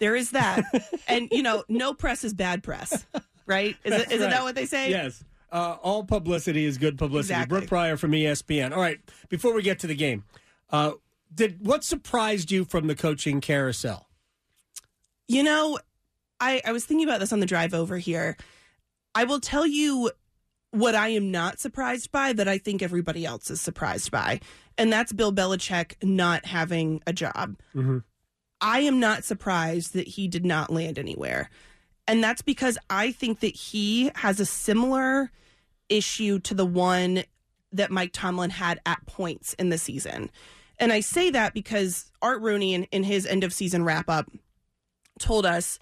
There 0.00 0.16
is 0.16 0.30
that. 0.32 0.64
and, 1.08 1.28
you 1.30 1.42
know, 1.42 1.64
no 1.68 1.94
press 1.94 2.24
is 2.24 2.34
bad 2.34 2.62
press, 2.62 3.06
right? 3.46 3.76
Is 3.84 3.92
it, 3.92 4.12
isn't 4.12 4.20
right. 4.20 4.30
that 4.30 4.42
what 4.42 4.54
they 4.54 4.66
say? 4.66 4.90
Yes. 4.90 5.24
Uh, 5.52 5.76
all 5.82 6.02
publicity 6.04 6.64
is 6.64 6.78
good 6.78 6.98
publicity. 6.98 7.34
Exactly. 7.34 7.58
Brooke 7.58 7.68
Pryor 7.68 7.96
from 7.96 8.10
ESPN. 8.10 8.72
All 8.72 8.80
right. 8.80 8.98
Before 9.28 9.54
we 9.54 9.62
get 9.62 9.78
to 9.80 9.86
the 9.86 9.94
game, 9.94 10.24
uh, 10.70 10.92
did 11.32 11.64
what 11.64 11.84
surprised 11.84 12.50
you 12.50 12.64
from 12.64 12.86
the 12.88 12.94
coaching 12.94 13.40
carousel? 13.40 14.08
You 15.28 15.42
know, 15.42 15.78
I, 16.40 16.60
I 16.64 16.72
was 16.72 16.84
thinking 16.84 17.06
about 17.06 17.20
this 17.20 17.32
on 17.32 17.40
the 17.40 17.46
drive 17.46 17.72
over 17.72 17.98
here. 17.98 18.36
I 19.14 19.24
will 19.24 19.40
tell 19.40 19.66
you 19.66 20.10
what 20.70 20.96
I 20.96 21.08
am 21.08 21.30
not 21.30 21.60
surprised 21.60 22.10
by 22.10 22.32
that 22.32 22.48
I 22.48 22.58
think 22.58 22.82
everybody 22.82 23.24
else 23.24 23.48
is 23.48 23.60
surprised 23.60 24.10
by, 24.10 24.40
and 24.76 24.92
that's 24.92 25.12
Bill 25.12 25.32
Belichick 25.32 25.94
not 26.02 26.46
having 26.46 27.00
a 27.06 27.12
job. 27.12 27.56
Mhm. 27.74 28.02
I 28.64 28.80
am 28.80 28.98
not 28.98 29.24
surprised 29.24 29.92
that 29.92 30.08
he 30.08 30.26
did 30.26 30.46
not 30.46 30.72
land 30.72 30.98
anywhere. 30.98 31.50
And 32.08 32.24
that's 32.24 32.40
because 32.40 32.78
I 32.88 33.12
think 33.12 33.40
that 33.40 33.54
he 33.54 34.10
has 34.14 34.40
a 34.40 34.46
similar 34.46 35.30
issue 35.90 36.38
to 36.40 36.54
the 36.54 36.64
one 36.64 37.24
that 37.72 37.90
Mike 37.90 38.12
Tomlin 38.14 38.48
had 38.48 38.80
at 38.86 39.04
points 39.04 39.52
in 39.54 39.68
the 39.68 39.76
season. 39.76 40.30
And 40.78 40.94
I 40.94 41.00
say 41.00 41.28
that 41.28 41.52
because 41.52 42.10
Art 42.22 42.40
Rooney, 42.40 42.72
in, 42.72 42.84
in 42.84 43.02
his 43.02 43.26
end 43.26 43.44
of 43.44 43.52
season 43.52 43.84
wrap 43.84 44.08
up, 44.08 44.30
told 45.18 45.44
us 45.44 45.78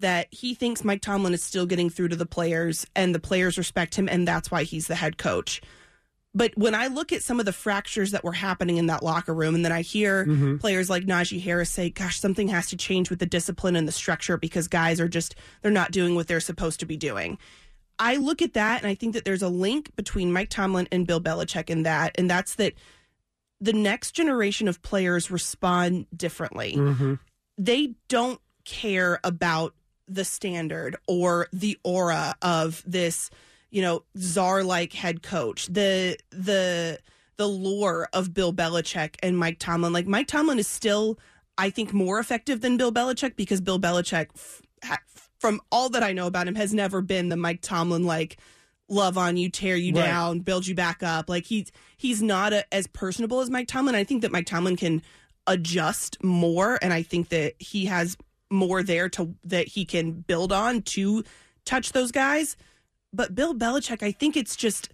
that 0.00 0.26
he 0.32 0.54
thinks 0.54 0.82
Mike 0.82 1.02
Tomlin 1.02 1.34
is 1.34 1.42
still 1.42 1.66
getting 1.66 1.88
through 1.88 2.08
to 2.08 2.16
the 2.16 2.26
players 2.26 2.84
and 2.96 3.14
the 3.14 3.20
players 3.20 3.56
respect 3.56 3.94
him, 3.94 4.08
and 4.08 4.26
that's 4.26 4.50
why 4.50 4.64
he's 4.64 4.88
the 4.88 4.96
head 4.96 5.18
coach. 5.18 5.60
But 6.34 6.52
when 6.56 6.74
I 6.74 6.88
look 6.88 7.12
at 7.12 7.22
some 7.22 7.38
of 7.38 7.46
the 7.46 7.52
fractures 7.52 8.10
that 8.10 8.24
were 8.24 8.32
happening 8.32 8.76
in 8.76 8.86
that 8.86 9.04
locker 9.04 9.32
room, 9.32 9.54
and 9.54 9.64
then 9.64 9.72
I 9.72 9.82
hear 9.82 10.24
mm-hmm. 10.24 10.56
players 10.56 10.90
like 10.90 11.04
Najee 11.04 11.40
Harris 11.40 11.70
say, 11.70 11.90
Gosh, 11.90 12.18
something 12.18 12.48
has 12.48 12.68
to 12.70 12.76
change 12.76 13.08
with 13.08 13.20
the 13.20 13.26
discipline 13.26 13.76
and 13.76 13.86
the 13.86 13.92
structure 13.92 14.36
because 14.36 14.66
guys 14.66 15.00
are 15.00 15.08
just, 15.08 15.36
they're 15.62 15.70
not 15.70 15.92
doing 15.92 16.14
what 16.14 16.26
they're 16.26 16.40
supposed 16.40 16.80
to 16.80 16.86
be 16.86 16.96
doing. 16.96 17.38
I 17.98 18.16
look 18.16 18.42
at 18.42 18.54
that 18.54 18.82
and 18.82 18.90
I 18.90 18.94
think 18.94 19.14
that 19.14 19.24
there's 19.24 19.42
a 19.42 19.48
link 19.48 19.94
between 19.94 20.32
Mike 20.32 20.50
Tomlin 20.50 20.88
and 20.90 21.06
Bill 21.06 21.20
Belichick 21.20 21.70
in 21.70 21.84
that, 21.84 22.16
and 22.18 22.28
that's 22.28 22.56
that 22.56 22.74
the 23.60 23.72
next 23.72 24.12
generation 24.12 24.68
of 24.68 24.82
players 24.82 25.30
respond 25.30 26.06
differently. 26.14 26.74
Mm-hmm. 26.76 27.14
They 27.56 27.94
don't 28.08 28.40
care 28.64 29.20
about 29.22 29.74
the 30.08 30.24
standard 30.24 30.96
or 31.06 31.48
the 31.52 31.78
aura 31.84 32.34
of 32.42 32.82
this, 32.86 33.30
you 33.74 33.82
know, 33.82 34.04
czar-like 34.16 34.92
head 34.92 35.20
coach. 35.22 35.66
The 35.66 36.16
the 36.30 37.00
the 37.36 37.48
lore 37.48 38.08
of 38.12 38.32
Bill 38.32 38.52
Belichick 38.52 39.16
and 39.20 39.36
Mike 39.36 39.58
Tomlin. 39.58 39.92
Like 39.92 40.06
Mike 40.06 40.28
Tomlin 40.28 40.60
is 40.60 40.68
still, 40.68 41.18
I 41.58 41.70
think, 41.70 41.92
more 41.92 42.20
effective 42.20 42.60
than 42.60 42.76
Bill 42.76 42.92
Belichick 42.92 43.34
because 43.34 43.60
Bill 43.60 43.80
Belichick, 43.80 44.28
f- 44.36 44.62
ha- 44.84 45.02
from 45.40 45.60
all 45.72 45.88
that 45.88 46.04
I 46.04 46.12
know 46.12 46.28
about 46.28 46.46
him, 46.46 46.54
has 46.54 46.72
never 46.72 47.00
been 47.02 47.30
the 47.30 47.36
Mike 47.36 47.62
Tomlin 47.62 48.04
like 48.04 48.36
love 48.88 49.18
on 49.18 49.36
you, 49.36 49.50
tear 49.50 49.74
you 49.74 49.92
Right. 49.92 50.04
down, 50.04 50.38
build 50.40 50.68
you 50.68 50.76
back 50.76 51.02
up. 51.02 51.28
Like 51.28 51.46
he's 51.46 51.72
he's 51.96 52.22
not 52.22 52.52
a, 52.52 52.72
as 52.72 52.86
personable 52.86 53.40
as 53.40 53.50
Mike 53.50 53.66
Tomlin. 53.66 53.96
I 53.96 54.04
think 54.04 54.22
that 54.22 54.30
Mike 54.30 54.46
Tomlin 54.46 54.76
can 54.76 55.02
adjust 55.48 56.22
more, 56.22 56.78
and 56.80 56.92
I 56.92 57.02
think 57.02 57.30
that 57.30 57.54
he 57.58 57.86
has 57.86 58.16
more 58.50 58.84
there 58.84 59.08
to 59.08 59.34
that 59.42 59.66
he 59.66 59.84
can 59.84 60.12
build 60.12 60.52
on 60.52 60.82
to 60.82 61.24
touch 61.64 61.90
those 61.90 62.12
guys. 62.12 62.56
But 63.14 63.34
Bill 63.34 63.54
Belichick, 63.54 64.02
I 64.02 64.12
think 64.12 64.36
it's 64.36 64.56
just 64.56 64.90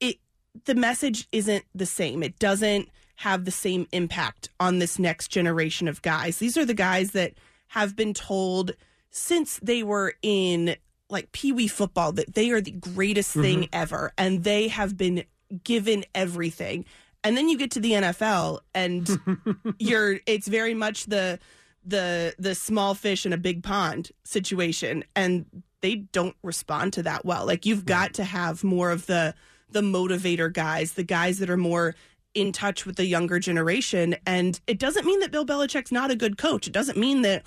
it. 0.00 0.18
The 0.64 0.74
message 0.74 1.28
isn't 1.32 1.64
the 1.74 1.86
same. 1.86 2.22
It 2.22 2.38
doesn't 2.38 2.88
have 3.16 3.44
the 3.44 3.50
same 3.50 3.86
impact 3.92 4.48
on 4.58 4.78
this 4.78 4.98
next 4.98 5.28
generation 5.28 5.88
of 5.88 6.02
guys. 6.02 6.38
These 6.38 6.56
are 6.56 6.64
the 6.64 6.74
guys 6.74 7.12
that 7.12 7.34
have 7.68 7.94
been 7.96 8.14
told 8.14 8.72
since 9.10 9.60
they 9.62 9.82
were 9.82 10.14
in 10.22 10.76
like 11.08 11.30
pee 11.32 11.52
wee 11.52 11.68
football 11.68 12.12
that 12.12 12.34
they 12.34 12.50
are 12.50 12.60
the 12.60 12.72
greatest 12.72 13.30
mm-hmm. 13.30 13.42
thing 13.42 13.68
ever 13.72 14.12
and 14.18 14.42
they 14.42 14.68
have 14.68 14.96
been 14.96 15.24
given 15.62 16.04
everything. 16.14 16.84
And 17.22 17.36
then 17.36 17.48
you 17.48 17.56
get 17.56 17.70
to 17.72 17.80
the 17.80 17.92
NFL 17.92 18.60
and 18.74 19.08
you're 19.78 20.18
it's 20.26 20.48
very 20.48 20.74
much 20.74 21.06
the 21.06 21.38
the 21.86 22.34
the 22.38 22.54
small 22.54 22.94
fish 22.94 23.24
in 23.24 23.32
a 23.32 23.36
big 23.36 23.62
pond 23.62 24.10
situation 24.24 25.04
and 25.14 25.46
they 25.84 25.96
don't 25.96 26.34
respond 26.42 26.94
to 26.94 27.02
that 27.02 27.26
well. 27.26 27.44
Like 27.44 27.66
you've 27.66 27.84
got 27.84 28.14
to 28.14 28.24
have 28.24 28.64
more 28.64 28.90
of 28.90 29.04
the 29.04 29.34
the 29.68 29.82
motivator 29.82 30.50
guys, 30.50 30.92
the 30.94 31.02
guys 31.04 31.40
that 31.40 31.50
are 31.50 31.58
more 31.58 31.94
in 32.32 32.52
touch 32.52 32.86
with 32.86 32.96
the 32.96 33.04
younger 33.04 33.38
generation. 33.38 34.16
And 34.26 34.58
it 34.66 34.78
doesn't 34.78 35.04
mean 35.04 35.20
that 35.20 35.30
Bill 35.30 35.44
Belichick's 35.44 35.92
not 35.92 36.10
a 36.10 36.16
good 36.16 36.38
coach. 36.38 36.66
It 36.66 36.72
doesn't 36.72 36.96
mean 36.96 37.20
that 37.22 37.42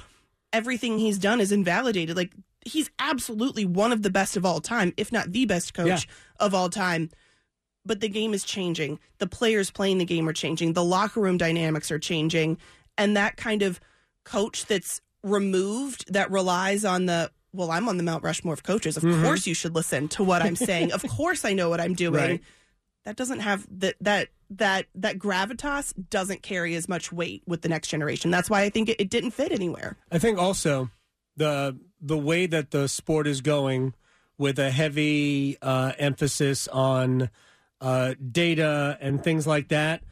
everything 0.53 0.99
he's 0.99 1.17
done 1.17 1.41
is 1.41 1.51
invalidated. 1.51 2.15
Like 2.15 2.31
he's 2.63 2.91
absolutely 2.99 3.65
one 3.65 3.91
of 3.91 4.03
the 4.03 4.11
best 4.11 4.37
of 4.37 4.45
all 4.45 4.61
time, 4.61 4.93
if 4.97 5.11
not 5.11 5.31
the 5.31 5.45
best 5.45 5.73
coach 5.73 5.87
Yeah. 6.05 6.45
of 6.45 6.53
all 6.53 6.69
time. 6.69 7.09
But 7.85 8.01
the 8.01 8.09
game 8.09 8.35
is 8.35 8.43
changing. 8.43 8.99
The 9.17 9.27
players 9.27 9.71
playing 9.71 9.97
the 9.97 10.05
game 10.05 10.29
are 10.29 10.33
changing. 10.33 10.73
The 10.73 10.83
locker 10.83 11.21
room 11.21 11.37
dynamics 11.37 11.89
are 11.89 11.99
changing. 11.99 12.59
And 12.99 13.17
that 13.17 13.35
kind 13.35 13.63
of 13.63 13.79
coach 14.25 14.67
that's 14.67 15.01
removed 15.23 16.13
that 16.13 16.29
relies 16.29 16.85
on 16.85 17.07
the 17.07 17.31
well, 17.53 17.71
I'm 17.71 17.87
on 17.89 17.97
the 17.97 18.03
Mount 18.03 18.23
Rushmore 18.23 18.53
of 18.53 18.63
coaches. 18.63 18.97
Of 18.97 19.03
course 19.03 19.47
you 19.47 19.53
should 19.53 19.75
listen 19.75 20.07
to 20.09 20.23
what 20.23 20.41
I'm 20.41 20.55
saying. 20.55 20.91
of 20.91 21.03
course 21.09 21.45
I 21.45 21.53
know 21.53 21.69
what 21.69 21.81
I'm 21.81 21.93
doing. 21.93 22.13
Right. 22.13 22.43
That 23.05 23.15
doesn't 23.15 23.39
have 23.39 23.65
that 23.79 23.95
that 24.01 24.29
that 24.49 24.87
that 24.95 25.17
gravitas 25.17 25.93
doesn't 26.09 26.41
carry 26.41 26.75
as 26.75 26.89
much 26.89 27.11
weight 27.11 27.43
with 27.47 27.61
the 27.61 27.69
next 27.69 27.87
generation. 27.87 28.31
That's 28.31 28.49
why 28.49 28.61
I 28.61 28.69
think 28.69 28.89
it, 28.89 28.99
it 28.99 29.09
didn't 29.09 29.31
fit 29.31 29.51
anywhere. 29.51 29.97
I 30.11 30.19
think 30.19 30.37
also 30.37 30.89
the 31.37 31.77
the 32.01 32.17
way 32.17 32.45
that 32.47 32.71
the 32.71 32.87
sport 32.87 33.27
is 33.27 33.41
going 33.41 33.93
with 34.37 34.59
a 34.59 34.69
heavy 34.69 35.57
uh, 35.61 35.93
emphasis 35.97 36.67
on 36.67 37.29
uh, 37.81 38.13
data 38.31 38.97
and 39.01 39.23
things 39.23 39.47
like 39.47 39.69
that. 39.69 40.03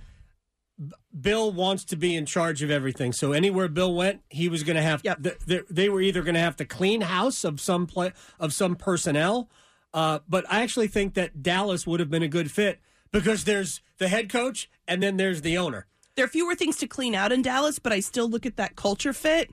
Bill 1.20 1.52
wants 1.52 1.86
to 1.86 1.96
be 1.96 2.16
in 2.16 2.26
charge 2.26 2.62
of 2.62 2.70
everything. 2.70 3.14
So 3.14 3.32
anywhere 3.32 3.68
Bill 3.68 3.94
went, 3.94 4.22
he 4.30 4.50
was 4.50 4.64
going 4.64 4.76
to 4.76 4.82
have. 4.82 5.02
Yep. 5.04 5.24
th- 5.24 5.38
th- 5.48 5.66
they 5.70 5.90
were 5.90 6.02
either 6.02 6.22
going 6.22 6.36
to 6.36 6.42
have 6.42 6.58
to 6.58 6.66
clean 6.66 7.02
house 7.02 7.44
of 7.44 7.62
some 7.62 7.88
play, 7.88 8.12
of 8.40 8.54
some 8.54 8.76
personnel. 8.76 9.50
Uh, 9.94 10.20
but 10.28 10.46
I 10.52 10.62
actually 10.62 10.88
think 10.88 11.14
that 11.14 11.42
Dallas 11.42 11.88
would 11.88 12.02
have 12.02 12.10
been 12.10 12.24
a 12.24 12.28
good 12.28 12.52
fit 12.52 12.82
because 13.12 13.46
there's 13.46 13.82
the 13.98 14.10
head 14.10 14.30
coach 14.30 14.70
and 14.88 15.02
then 15.02 15.16
there's 15.16 15.42
the 15.42 15.58
owner. 15.58 15.88
There 16.16 16.26
are 16.26 16.30
fewer 16.30 16.56
things 16.56 16.78
to 16.78 16.88
clean 16.88 17.16
out 17.16 17.32
in 17.32 17.42
Dallas, 17.42 17.80
but 17.80 17.94
I 17.94 18.02
still 18.02 18.30
look 18.30 18.46
at 18.46 18.58
that 18.58 18.76
culture 18.76 19.14
fit. 19.14 19.52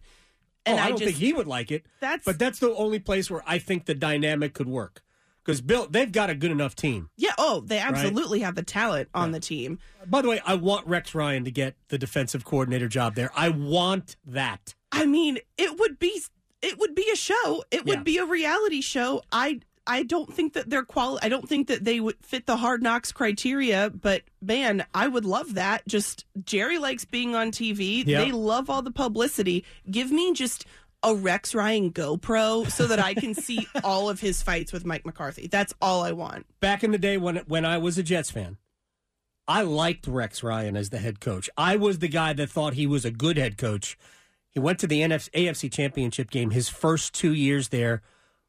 And 0.67 0.79
oh, 0.79 0.83
I, 0.83 0.87
I, 0.87 0.88
don't 0.88 0.99
just 0.99 1.12
think 1.12 1.19
he 1.19 1.33
would 1.33 1.47
like 1.47 1.71
it. 1.71 1.85
That's- 2.00 2.23
but 2.25 2.38
that's 2.38 2.59
the 2.59 2.75
only 2.75 2.99
place 2.99 3.31
where 3.31 3.43
I 3.47 3.59
think 3.59 3.87
the 3.87 3.95
dynamic 3.95 4.55
could 4.55 4.69
work 4.69 5.02
because 5.45 5.61
Bill 5.61 5.87
they've 5.91 6.11
got 6.13 6.31
a 6.31 6.35
good 6.35 6.51
enough 6.51 6.75
team. 6.77 7.09
yeah, 7.17 7.33
oh, 7.39 7.61
they 7.61 7.79
absolutely 7.79 8.41
have 8.41 8.55
the 8.55 8.63
talent 8.63 9.09
on 9.15 9.33
the 9.33 9.41
team. 9.41 9.79
By 10.07 10.23
the 10.23 10.29
way, 10.29 10.41
I 10.47 10.55
want 10.55 10.87
Rex 10.87 11.15
Ryan 11.15 11.45
to 11.45 11.51
get 11.51 11.77
the 11.89 11.99
defensive 11.99 12.45
coordinator 12.45 12.89
job 12.89 13.15
there. 13.15 13.31
I 13.37 13.49
want 13.49 14.17
that. 14.27 14.75
I 14.93 15.07
mean, 15.07 15.39
it 15.59 15.79
would 15.79 15.99
be 15.99 16.21
it 16.61 16.79
would 16.79 16.95
be 16.95 17.09
a 17.13 17.17
show. 17.17 17.65
It 17.71 17.85
would 17.87 17.99
Yeah. 17.99 18.03
be 18.05 18.19
a 18.19 18.25
reality 18.27 18.81
show. 18.81 19.23
I 19.33 19.61
I 19.85 20.05
don't 20.05 20.33
think 20.33 20.53
that 20.53 20.71
they're 20.71 20.85
quali- 20.85 21.19
I 21.23 21.29
don't 21.29 21.49
think 21.49 21.67
that 21.67 21.83
they 21.83 21.99
would 21.99 22.15
fit 22.23 22.47
the 22.47 22.59
hard 22.59 22.85
knocks 22.85 23.11
criteria, 23.11 23.91
but 23.91 24.23
man, 24.41 24.87
I 24.95 25.09
would 25.09 25.25
love 25.25 25.55
that. 25.55 25.83
Just 25.89 26.25
Jerry 26.45 26.79
likes 26.79 27.05
being 27.05 27.35
on 27.35 27.51
TV. 27.51 28.05
Yeah. 28.07 28.21
They 28.25 28.31
love 28.31 28.71
all 28.71 28.83
the 28.83 28.93
publicity. 28.93 29.65
Give 29.91 30.13
me 30.13 30.35
just 30.35 30.67
a 31.03 31.15
Rex 31.15 31.55
Ryan 31.55 31.93
GoPro 31.93 32.71
so 32.71 32.87
that 32.87 32.99
I 32.99 33.15
can 33.15 33.35
see 33.35 33.67
all 33.85 34.09
of 34.09 34.21
his 34.21 34.43
fights 34.43 34.73
with 34.73 34.85
Mike 34.85 35.05
McCarthy. 35.05 35.47
That's 35.47 35.75
all 35.81 36.03
I 36.03 36.13
want. 36.13 36.47
Back 36.61 36.85
in 36.85 36.91
the 36.91 36.99
day 36.99 37.17
when 37.17 37.37
when 37.49 37.65
I 37.65 37.79
was 37.79 37.99
a 37.99 38.03
Jets 38.03 38.31
fan, 38.31 38.59
I 39.49 39.63
liked 39.63 40.07
Rex 40.07 40.43
Ryan 40.43 40.77
as 40.77 40.91
the 40.91 40.99
head 40.99 41.21
coach. 41.21 41.51
I 41.57 41.77
was 41.77 41.99
the 41.99 42.09
guy 42.09 42.33
that 42.35 42.51
thought 42.51 42.75
he 42.75 42.87
was 42.87 43.05
a 43.05 43.11
good 43.11 43.37
head 43.37 43.59
coach. 43.59 43.99
He 44.51 44.61
went 44.61 44.79
to 44.81 44.87
the 44.87 45.01
NFC, 45.01 45.31
AFC 45.31 45.73
Championship 45.73 46.31
game 46.31 46.51
his 46.51 46.69
first 46.69 47.15
two 47.15 47.33
years 47.33 47.69
there 47.69 48.03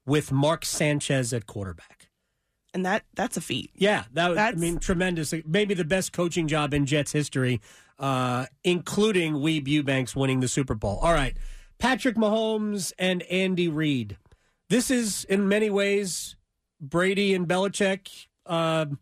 with 0.06 0.32
Mark 0.32 0.66
Sanchez 0.66 1.34
at 1.34 1.48
quarterback. 1.48 2.10
And 2.74 2.86
that 2.86 3.04
that's 3.16 3.38
a 3.38 3.42
feat. 3.42 3.72
Yeah, 3.76 4.06
that 4.14 4.30
was, 4.30 4.38
I 4.38 4.52
mean 4.54 4.80
tremendous. 4.80 5.34
Maybe 5.46 5.74
the 5.74 5.86
best 5.86 6.12
coaching 6.12 6.48
job 6.48 6.74
in 6.74 6.88
Jets 6.88 7.12
history, 7.12 7.62
uh, 8.00 8.48
including 8.64 9.36
Weeb 9.36 9.68
Eubanks 9.68 10.16
winning 10.16 10.40
the 10.40 10.48
Super 10.48 10.74
Bowl. 10.74 10.98
All 11.02 11.14
right, 11.14 11.38
Patrick 11.84 12.16
Mahomes 12.16 12.94
and 12.98 13.24
Andy 13.24 13.68
Reid. 13.68 14.16
This 14.70 14.90
is 14.90 15.26
in 15.26 15.50
many 15.50 15.70
ways 15.70 16.38
Brady 16.80 17.34
and 17.34 17.46
Belichick. 17.46 18.28
Um, 18.46 19.00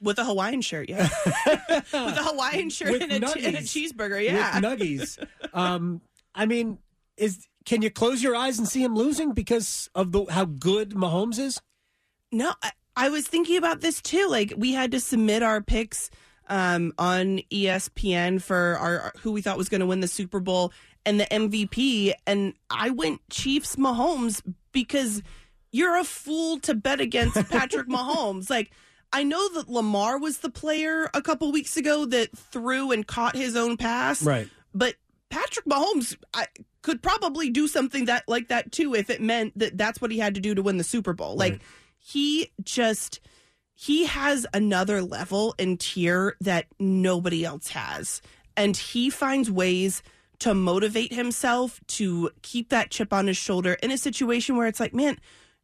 With 0.00 0.18
a 0.18 0.24
Hawaiian 0.24 0.62
shirt, 0.62 0.88
yeah. 0.88 1.10
with 1.46 1.92
a 1.92 2.22
Hawaiian 2.24 2.70
shirt 2.70 3.02
and 3.02 3.12
a, 3.12 3.20
ch- 3.20 3.36
and 3.36 3.56
a 3.56 3.60
cheeseburger, 3.60 4.24
yeah. 4.24 4.58
with 4.58 4.64
nuggies. 4.64 5.22
um, 5.52 6.00
I 6.34 6.46
mean, 6.46 6.78
is 7.18 7.46
can 7.66 7.82
you 7.82 7.90
close 7.90 8.22
your 8.22 8.34
eyes 8.34 8.58
and 8.58 8.66
see 8.66 8.82
him 8.82 8.94
losing 8.94 9.32
because 9.32 9.90
of 9.94 10.12
the 10.12 10.24
how 10.30 10.46
good 10.46 10.92
Mahomes 10.92 11.38
is? 11.38 11.60
No, 12.32 12.54
I, 12.62 12.70
I 12.96 13.08
was 13.10 13.26
thinking 13.26 13.58
about 13.58 13.82
this 13.82 14.00
too. 14.00 14.26
Like 14.30 14.54
we 14.56 14.72
had 14.72 14.92
to 14.92 15.00
submit 15.00 15.42
our 15.42 15.60
picks 15.60 16.08
um, 16.48 16.92
on 16.98 17.40
ESPN 17.50 18.40
for 18.40 18.76
our 18.78 19.12
who 19.18 19.32
we 19.32 19.42
thought 19.42 19.58
was 19.58 19.68
going 19.68 19.80
to 19.80 19.86
win 19.86 20.00
the 20.00 20.08
Super 20.08 20.40
Bowl 20.40 20.72
and 21.04 21.18
the 21.20 21.26
MVP, 21.26 22.12
and 22.26 22.54
I 22.70 22.90
went 22.90 23.20
Chiefs 23.30 23.76
Mahomes 23.76 24.40
because 24.72 25.22
you're 25.70 25.96
a 25.98 26.04
fool 26.04 26.58
to 26.60 26.74
bet 26.74 27.00
against 27.00 27.36
Patrick 27.50 27.88
Mahomes. 27.88 28.48
Like 28.50 28.70
I 29.12 29.22
know 29.24 29.48
that 29.54 29.68
Lamar 29.68 30.18
was 30.18 30.38
the 30.38 30.50
player 30.50 31.10
a 31.14 31.20
couple 31.22 31.50
weeks 31.52 31.76
ago 31.76 32.04
that 32.06 32.36
threw 32.36 32.92
and 32.92 33.06
caught 33.06 33.36
his 33.36 33.56
own 33.56 33.76
pass, 33.76 34.22
Right. 34.22 34.48
but 34.74 34.94
Patrick 35.30 35.66
Mahomes 35.66 36.16
I, 36.34 36.46
could 36.82 37.02
probably 37.02 37.48
do 37.50 37.68
something 37.68 38.04
that 38.06 38.24
like 38.28 38.48
that 38.48 38.70
too 38.72 38.94
if 38.94 39.08
it 39.10 39.20
meant 39.20 39.58
that 39.58 39.76
that's 39.78 40.00
what 40.00 40.10
he 40.10 40.18
had 40.18 40.34
to 40.34 40.40
do 40.40 40.54
to 40.54 40.62
win 40.62 40.76
the 40.78 40.84
Super 40.84 41.12
Bowl. 41.12 41.36
Like 41.36 41.52
Right. 41.52 41.62
he 41.98 42.52
just 42.62 43.20
he 43.74 44.04
has 44.06 44.46
another 44.54 45.02
level 45.02 45.54
and 45.58 45.80
tier 45.80 46.36
that 46.40 46.66
nobody 46.78 47.44
else 47.44 47.68
has. 47.68 48.20
And 48.56 48.76
he 48.76 49.08
finds 49.10 49.50
ways 49.50 50.02
to 50.40 50.54
motivate 50.54 51.12
himself 51.12 51.80
to 51.86 52.30
keep 52.42 52.70
that 52.70 52.90
chip 52.90 53.12
on 53.12 53.26
his 53.26 53.36
shoulder 53.36 53.74
in 53.82 53.90
a 53.90 53.98
situation 53.98 54.56
where 54.56 54.66
it's 54.66 54.80
like, 54.80 54.92
man, 54.94 55.18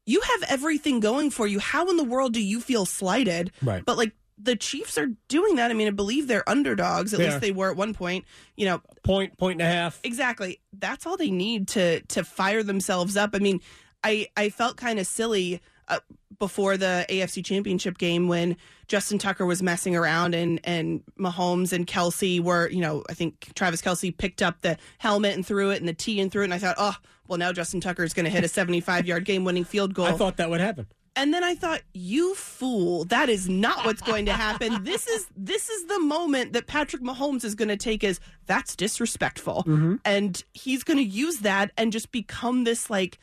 you 0.06 0.20
have 0.20 0.50
everything 0.50 1.00
going 1.00 1.30
for 1.30 1.46
you. 1.46 1.58
How 1.58 1.88
in 1.90 1.96
the 1.96 2.04
world 2.04 2.32
do 2.32 2.42
you 2.42 2.60
feel 2.60 2.86
slighted? 2.86 3.50
Right. 3.62 3.84
But 3.84 3.98
like 3.98 4.12
the 4.40 4.54
Chiefs 4.56 4.96
are 4.96 5.08
doing 5.26 5.56
that. 5.56 5.70
I 5.70 5.74
mean, 5.74 5.88
I 5.88 5.90
believe 5.90 6.28
they're 6.28 6.48
underdogs. 6.48 7.12
At 7.12 7.18
They 7.18 7.24
least 7.24 7.36
are. 7.38 7.40
they 7.40 7.50
were 7.50 7.70
at 7.70 7.76
one 7.76 7.92
point. 7.92 8.24
You 8.56 8.66
know, 8.66 8.82
Point, 9.02 9.36
point 9.36 9.60
and 9.60 9.68
a 9.68 9.72
half. 9.72 9.98
exactly. 10.04 10.60
That's 10.72 11.06
all 11.06 11.16
they 11.16 11.30
need 11.30 11.68
to 11.68 12.00
to 12.02 12.22
fire 12.24 12.62
themselves 12.62 13.16
up. 13.16 13.30
I 13.34 13.38
mean, 13.40 13.60
I 14.04 14.28
I 14.36 14.50
felt 14.50 14.76
kind 14.76 14.98
of 15.00 15.06
silly 15.08 15.60
uh, 15.88 16.00
before 16.38 16.76
the 16.76 17.04
AFC 17.08 17.44
Championship 17.44 17.98
game 17.98 18.28
when 18.28 18.56
Justin 18.86 19.18
Tucker 19.18 19.44
was 19.44 19.62
messing 19.62 19.96
around 19.96 20.34
and 20.34 20.60
and 20.64 21.02
Mahomes 21.18 21.72
and 21.72 21.86
Kelce 21.86 22.40
were, 22.40 22.68
you 22.68 22.80
know, 22.80 23.04
I 23.08 23.14
think 23.14 23.52
Travis 23.54 23.82
Kelce 23.82 24.16
picked 24.16 24.42
up 24.42 24.60
the 24.60 24.76
helmet 24.98 25.34
and 25.34 25.44
threw 25.44 25.70
it 25.70 25.80
and 25.80 25.88
the 25.88 25.94
tee 25.94 26.20
and 26.20 26.30
threw 26.30 26.42
it, 26.42 26.46
and 26.46 26.54
I 26.54 26.58
thought, 26.58 26.76
oh, 26.78 26.96
well, 27.26 27.38
now 27.38 27.52
Justin 27.52 27.80
Tucker 27.80 28.04
is 28.04 28.14
going 28.14 28.24
to 28.24 28.30
hit 28.30 28.44
a 28.44 28.48
75 28.48 29.06
yard 29.06 29.24
game 29.24 29.44
winning 29.44 29.64
field 29.64 29.94
goal. 29.94 30.06
I 30.06 30.12
thought 30.12 30.36
that 30.38 30.50
would 30.50 30.60
happen. 30.60 30.86
And 31.16 31.34
then 31.34 31.42
I 31.42 31.56
thought, 31.56 31.80
you 31.94 32.36
fool, 32.36 33.04
that 33.06 33.28
is 33.28 33.48
not 33.48 33.84
what's 33.84 34.00
going 34.02 34.26
to 34.26 34.32
happen. 34.32 34.84
this 34.84 35.08
is 35.08 35.26
this 35.36 35.68
is 35.68 35.86
the 35.86 35.98
moment 35.98 36.52
that 36.52 36.68
Patrick 36.68 37.02
Mahomes 37.02 37.44
is 37.44 37.56
going 37.56 37.68
to 37.68 37.76
take 37.76 38.04
as 38.04 38.20
that's 38.46 38.76
disrespectful. 38.76 39.64
And 40.04 40.42
he's 40.54 40.84
going 40.84 40.98
to 40.98 41.04
use 41.04 41.38
that 41.40 41.72
and 41.76 41.90
just 41.92 42.12
become 42.12 42.62
this 42.62 42.88
like 42.88 43.18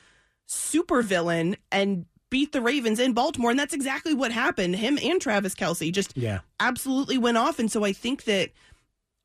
super 0.46 1.02
villain 1.02 1.56
and 1.72 2.06
beat 2.36 2.52
the 2.52 2.60
Ravens 2.60 3.00
in 3.00 3.14
Baltimore. 3.14 3.50
And 3.50 3.58
that's 3.58 3.74
exactly 3.74 4.14
what 4.14 4.30
happened. 4.34 4.76
Him 4.76 5.00
and 5.02 5.22
Travis 5.22 5.56
Kelce 5.56 5.90
just 5.90 6.18
Yeah. 6.18 6.40
absolutely 6.60 7.18
went 7.18 7.38
off. 7.38 7.60
And 7.60 7.72
so 7.72 7.86
I 7.86 7.94
think 7.94 8.26
that 8.26 8.50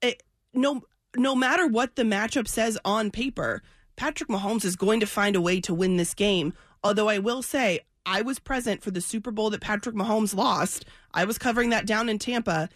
it, 0.01 0.23
no 0.55 0.83
no 1.17 1.35
matter 1.35 1.67
what 1.67 1.97
the 1.97 2.05
matchup 2.05 2.47
says 2.47 2.79
on 2.85 3.11
paper, 3.11 3.65
Patrick 3.97 4.29
Mahomes 4.29 4.65
is 4.65 4.77
going 4.77 5.01
to 5.01 5.07
find 5.07 5.35
a 5.35 5.41
way 5.41 5.61
to 5.61 5.75
win 5.75 5.97
this 5.97 6.15
game. 6.15 6.53
Although 6.85 7.09
I 7.09 7.19
will 7.19 7.43
say, 7.43 7.81
I 8.07 8.23
was 8.23 8.39
present 8.39 8.81
for 8.81 8.93
the 8.93 9.01
Super 9.01 9.33
Bowl 9.33 9.51
that 9.51 9.61
Patrick 9.61 9.97
Mahomes 9.97 10.33
lost. 10.33 10.85
I 11.13 11.25
was 11.25 11.37
covering 11.37 11.71
that 11.71 11.87
down 11.87 12.09
in 12.09 12.21
Tampa, 12.21 12.69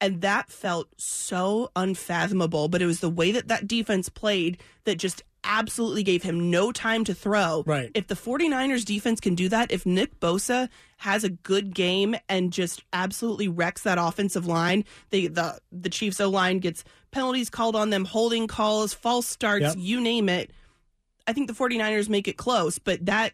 and 0.00 0.22
that 0.22 0.48
felt 0.48 0.88
so 0.96 1.70
unfathomable. 1.76 2.68
But 2.68 2.80
it 2.80 2.86
was 2.86 3.00
the 3.00 3.10
way 3.10 3.32
that 3.32 3.48
that 3.48 3.68
defense 3.68 4.08
played 4.08 4.56
that 4.84 4.96
just 4.96 5.22
absolutely 5.44 6.02
gave 6.02 6.22
him 6.22 6.50
no 6.50 6.72
time 6.72 7.04
to 7.04 7.14
throw. 7.14 7.62
Right. 7.66 7.90
If 7.94 8.06
the 8.08 8.14
49ers 8.14 8.84
defense 8.84 9.20
can 9.20 9.34
do 9.34 9.48
that, 9.50 9.70
if 9.70 9.84
Nick 9.86 10.18
Bosa 10.20 10.68
has 10.98 11.22
a 11.24 11.28
good 11.28 11.74
game 11.74 12.16
and 12.28 12.52
just 12.52 12.82
absolutely 12.92 13.48
wrecks 13.48 13.82
that 13.82 13.98
offensive 13.98 14.46
line, 14.46 14.84
they, 15.10 15.26
the 15.26 15.58
the 15.70 15.90
Chiefs 15.90 16.20
O 16.20 16.28
line 16.30 16.58
gets 16.58 16.82
penalties 17.10 17.50
called 17.50 17.76
on 17.76 17.90
them, 17.90 18.04
holding 18.04 18.46
calls, 18.46 18.94
false 18.94 19.26
starts, 19.26 19.64
Yep. 19.64 19.74
you 19.78 20.00
name 20.00 20.28
it. 20.28 20.50
I 21.26 21.32
think 21.32 21.46
the 21.48 21.54
49ers 21.54 22.08
make 22.08 22.28
it 22.28 22.36
close, 22.36 22.78
but 22.78 23.04
that 23.06 23.32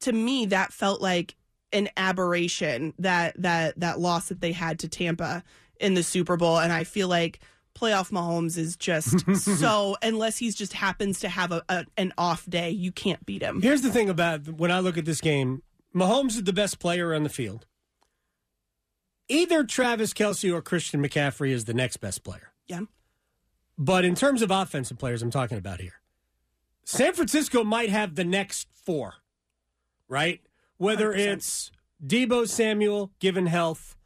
to 0.00 0.12
me 0.12 0.46
that 0.46 0.72
felt 0.72 1.00
like 1.02 1.36
an 1.72 1.88
aberration 1.96 2.92
that 2.98 3.40
that 3.40 3.78
that 3.78 4.00
loss 4.00 4.28
that 4.28 4.40
they 4.40 4.52
had 4.52 4.78
to 4.80 4.88
Tampa 4.88 5.42
in 5.78 5.94
the 5.94 6.02
Super 6.02 6.36
Bowl 6.36 6.58
and 6.58 6.72
I 6.72 6.84
feel 6.84 7.08
like 7.08 7.38
playoff 7.74 8.10
Mahomes 8.10 8.58
is 8.58 8.76
just 8.76 9.24
so 9.58 9.96
unless 10.02 10.38
he's 10.38 10.54
just 10.54 10.72
happens 10.72 11.20
to 11.20 11.28
have 11.28 11.52
a, 11.52 11.62
a 11.68 11.86
an 11.96 12.12
off 12.18 12.44
day, 12.48 12.70
you 12.70 12.92
can't 12.92 13.24
beat 13.26 13.42
him. 13.42 13.62
Here's 13.62 13.82
the 13.82 13.92
thing 13.92 14.08
about 14.08 14.46
when 14.48 14.70
I 14.70 14.80
look 14.80 14.98
at 14.98 15.04
this 15.04 15.20
game 15.20 15.62
Mahomes 15.94 16.30
is 16.30 16.44
the 16.44 16.52
best 16.52 16.78
player 16.78 17.14
on 17.14 17.22
the 17.22 17.28
field. 17.28 17.66
Either 19.28 19.62
Travis 19.64 20.12
Kelce 20.12 20.52
or 20.52 20.60
Christian 20.60 21.02
McCaffrey 21.02 21.50
is 21.50 21.64
the 21.64 21.74
next 21.74 21.98
best 21.98 22.24
player. 22.24 22.52
Yeah. 22.66 22.82
But 23.78 24.04
in 24.04 24.14
terms 24.14 24.42
of 24.42 24.50
offensive 24.50 24.98
players, 24.98 25.22
I'm 25.22 25.30
talking 25.30 25.56
about 25.56 25.80
here. 25.80 26.00
San 26.84 27.12
Francisco 27.12 27.62
might 27.62 27.90
have 27.90 28.14
the 28.16 28.24
next 28.24 28.68
four, 28.72 29.14
right? 30.08 30.40
Whether 30.76 31.12
100%. 31.12 31.18
it's 31.18 31.72
Deebo 32.04 32.48
Samuel, 32.48 33.12
given 33.20 33.46
health, 33.46 33.96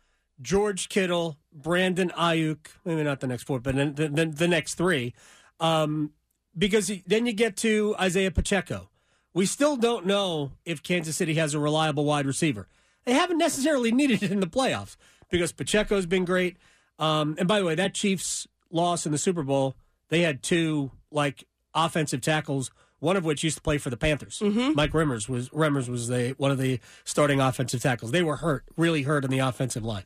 George 0.42 0.88
Kittle, 0.88 1.38
Brandon 1.52 2.10
Aiyuk, 2.16 2.58
maybe 2.84 3.02
not 3.02 3.20
the 3.20 3.26
next 3.26 3.44
four, 3.44 3.60
but 3.60 3.74
then 3.74 3.94
the, 3.94 4.26
the, 4.26 4.48
next 4.48 4.74
three. 4.74 5.14
Um, 5.60 6.12
because 6.56 6.90
then 7.06 7.26
you 7.26 7.32
get 7.32 7.56
to 7.58 7.94
Isaiah 8.00 8.30
Pacheco. 8.30 8.90
We 9.32 9.46
still 9.46 9.76
don't 9.76 10.06
know 10.06 10.52
if 10.64 10.82
Kansas 10.82 11.16
City 11.16 11.34
has 11.34 11.54
a 11.54 11.58
reliable 11.58 12.04
wide 12.04 12.26
receiver. 12.26 12.68
They 13.04 13.12
haven't 13.12 13.38
necessarily 13.38 13.92
needed 13.92 14.22
it 14.22 14.30
in 14.30 14.40
the 14.40 14.46
playoffs 14.46 14.96
because 15.30 15.52
Pacheco's 15.52 16.06
been 16.06 16.24
great. 16.24 16.56
Um, 16.98 17.34
and 17.38 17.48
by 17.48 17.58
the 17.58 17.64
way, 17.64 17.74
that 17.74 17.94
Chiefs 17.94 18.46
loss 18.70 19.06
in 19.06 19.12
the 19.12 19.18
Super 19.18 19.42
Bowl, 19.42 19.74
they 20.08 20.20
had 20.20 20.42
two 20.42 20.90
like 21.10 21.44
offensive 21.74 22.20
tackles, 22.20 22.70
one 23.00 23.16
of 23.16 23.24
which 23.24 23.42
used 23.44 23.56
to 23.56 23.62
play 23.62 23.78
for 23.78 23.90
the 23.90 23.96
Panthers. 23.96 24.40
Mike 24.42 24.92
Remmers 24.92 25.28
was 25.28 25.48
Remmers 25.50 25.88
was 25.88 26.08
the 26.08 26.34
one 26.38 26.50
of 26.50 26.58
the 26.58 26.80
starting 27.04 27.40
offensive 27.40 27.82
tackles. 27.82 28.10
They 28.12 28.22
were 28.22 28.36
hurt, 28.36 28.64
really 28.76 29.02
hurt 29.02 29.24
in 29.24 29.30
the 29.30 29.40
offensive 29.40 29.84
line. 29.84 30.04